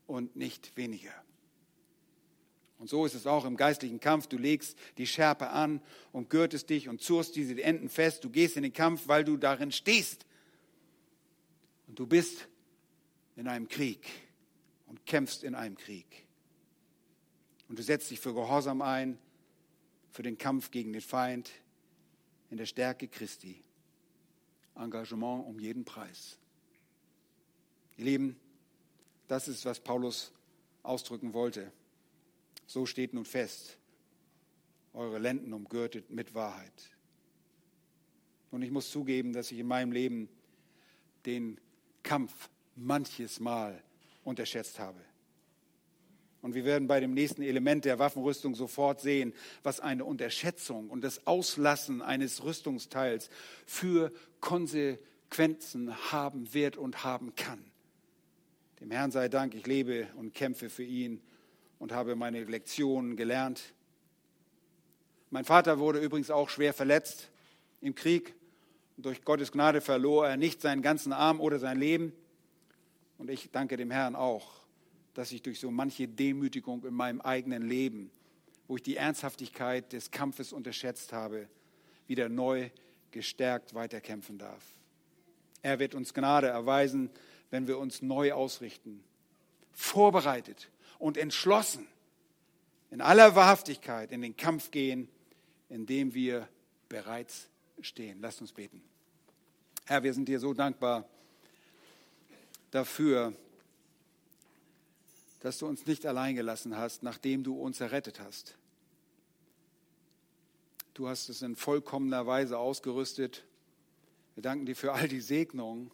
[0.07, 1.13] und nicht weniger.
[2.79, 4.29] Und so ist es auch im geistlichen Kampf.
[4.29, 8.23] Du legst die Schärpe an und gürtest dich und zurst diese Enden fest.
[8.23, 10.27] Du gehst in den Kampf, weil du darin stehst.
[11.89, 12.47] Und du bist
[13.37, 14.07] in einem Krieg
[14.87, 16.07] und kämpfst in einem Krieg.
[17.69, 19.19] Und du setzt dich für Gehorsam ein,
[20.11, 21.51] für den Kampf gegen den Feind,
[22.51, 23.63] in der Stärke Christi.
[24.75, 26.39] Engagement um jeden Preis.
[27.97, 28.41] Ihr Lieben,
[29.27, 30.33] das ist, was Paulus
[30.83, 31.73] ausdrücken wollte.
[32.69, 33.79] So steht nun fest,
[34.93, 36.91] eure Lenden umgürtet mit Wahrheit.
[38.51, 40.29] Und ich muss zugeben, dass ich in meinem Leben
[41.25, 41.59] den
[42.03, 43.83] Kampf manches Mal
[44.23, 45.01] unterschätzt habe.
[46.43, 51.03] Und wir werden bei dem nächsten Element der Waffenrüstung sofort sehen, was eine Unterschätzung und
[51.03, 53.31] das Auslassen eines Rüstungsteils
[53.65, 57.65] für Konsequenzen haben wird und haben kann.
[58.81, 61.23] Dem Herrn sei Dank, ich lebe und kämpfe für ihn
[61.79, 63.73] und habe meine Lektionen gelernt.
[65.31, 67.31] Mein Vater wurde übrigens auch schwer verletzt
[67.81, 68.35] im Krieg.
[68.97, 72.13] Durch Gottes Gnade verlor er nicht seinen ganzen Arm oder sein Leben.
[73.19, 74.53] Und ich danke dem Herrn auch,
[75.15, 78.11] dass ich durch so manche Demütigung in meinem eigenen Leben,
[78.67, 81.49] wo ich die Ernsthaftigkeit des Kampfes unterschätzt habe,
[82.07, 82.71] wieder neu
[83.11, 84.65] gestärkt weiterkämpfen darf.
[85.63, 87.11] Er wird uns Gnade erweisen,
[87.51, 89.03] wenn wir uns neu ausrichten,
[89.73, 91.87] vorbereitet und entschlossen
[92.91, 95.09] in aller Wahrhaftigkeit in den Kampf gehen,
[95.69, 96.49] in dem wir
[96.89, 97.49] bereits
[97.81, 98.21] stehen.
[98.21, 98.83] Lasst uns beten.
[99.87, 101.09] Herr, wir sind dir so dankbar
[102.71, 103.33] dafür,
[105.41, 108.57] dass du uns nicht allein gelassen hast, nachdem du uns errettet hast.
[110.95, 113.45] Du hast es in vollkommener Weise ausgerüstet.
[114.35, 115.93] Wir danken dir für all die Segnungen.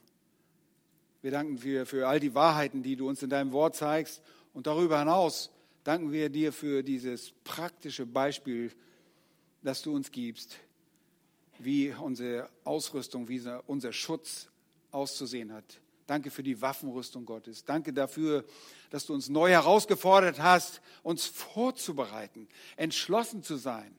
[1.20, 4.22] Wir danken dir für all die Wahrheiten, die du uns in deinem Wort zeigst.
[4.55, 5.50] Und darüber hinaus
[5.82, 8.72] danken wir dir für dieses praktische Beispiel,
[9.62, 10.59] das du uns gibst,
[11.59, 14.48] wie unsere Ausrüstung, wie unser Schutz
[14.90, 15.80] auszusehen hat.
[16.07, 17.64] Danke für die Waffenrüstung Gottes.
[17.64, 18.44] Danke dafür,
[18.90, 22.46] dass du uns neu herausgefordert hast, uns vorzubereiten,
[22.76, 23.94] entschlossen zu sein,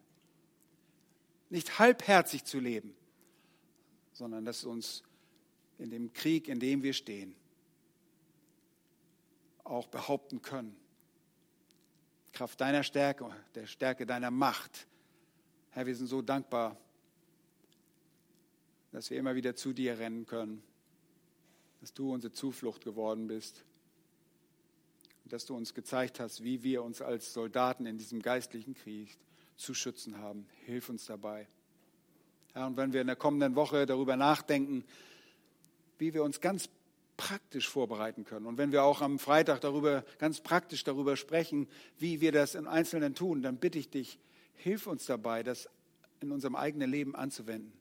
[1.49, 2.95] nicht halbherzig zu leben,
[4.13, 5.03] sondern dass uns
[5.79, 7.35] in dem Krieg, in dem wir stehen,
[9.65, 10.75] auch behaupten können.
[12.31, 14.87] Kraft deiner Stärke, der Stärke deiner Macht.
[15.71, 16.77] Herr, wir sind so dankbar,
[18.91, 20.63] dass wir immer wieder zu dir rennen können,
[21.81, 23.65] dass du unsere Zuflucht geworden bist
[25.23, 29.17] und dass du uns gezeigt hast, wie wir uns als Soldaten in diesem geistlichen Krieg
[29.57, 30.47] zu schützen haben.
[30.65, 31.47] Hilf uns dabei.
[32.53, 34.85] Ja, und wenn wir in der kommenden Woche darüber nachdenken,
[35.97, 36.69] wie wir uns ganz
[37.17, 38.45] praktisch vorbereiten können.
[38.45, 42.67] Und wenn wir auch am Freitag darüber, ganz praktisch darüber sprechen, wie wir das im
[42.67, 44.19] Einzelnen tun, dann bitte ich dich,
[44.55, 45.69] hilf uns dabei, das
[46.19, 47.73] in unserem eigenen Leben anzuwenden.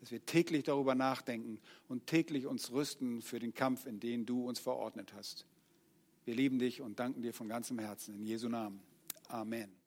[0.00, 4.46] Dass wir täglich darüber nachdenken und täglich uns rüsten für den Kampf, in den du
[4.48, 5.46] uns verordnet hast.
[6.24, 8.14] Wir lieben dich und danken dir von ganzem Herzen.
[8.14, 8.80] In Jesu Namen.
[9.28, 9.81] Amen.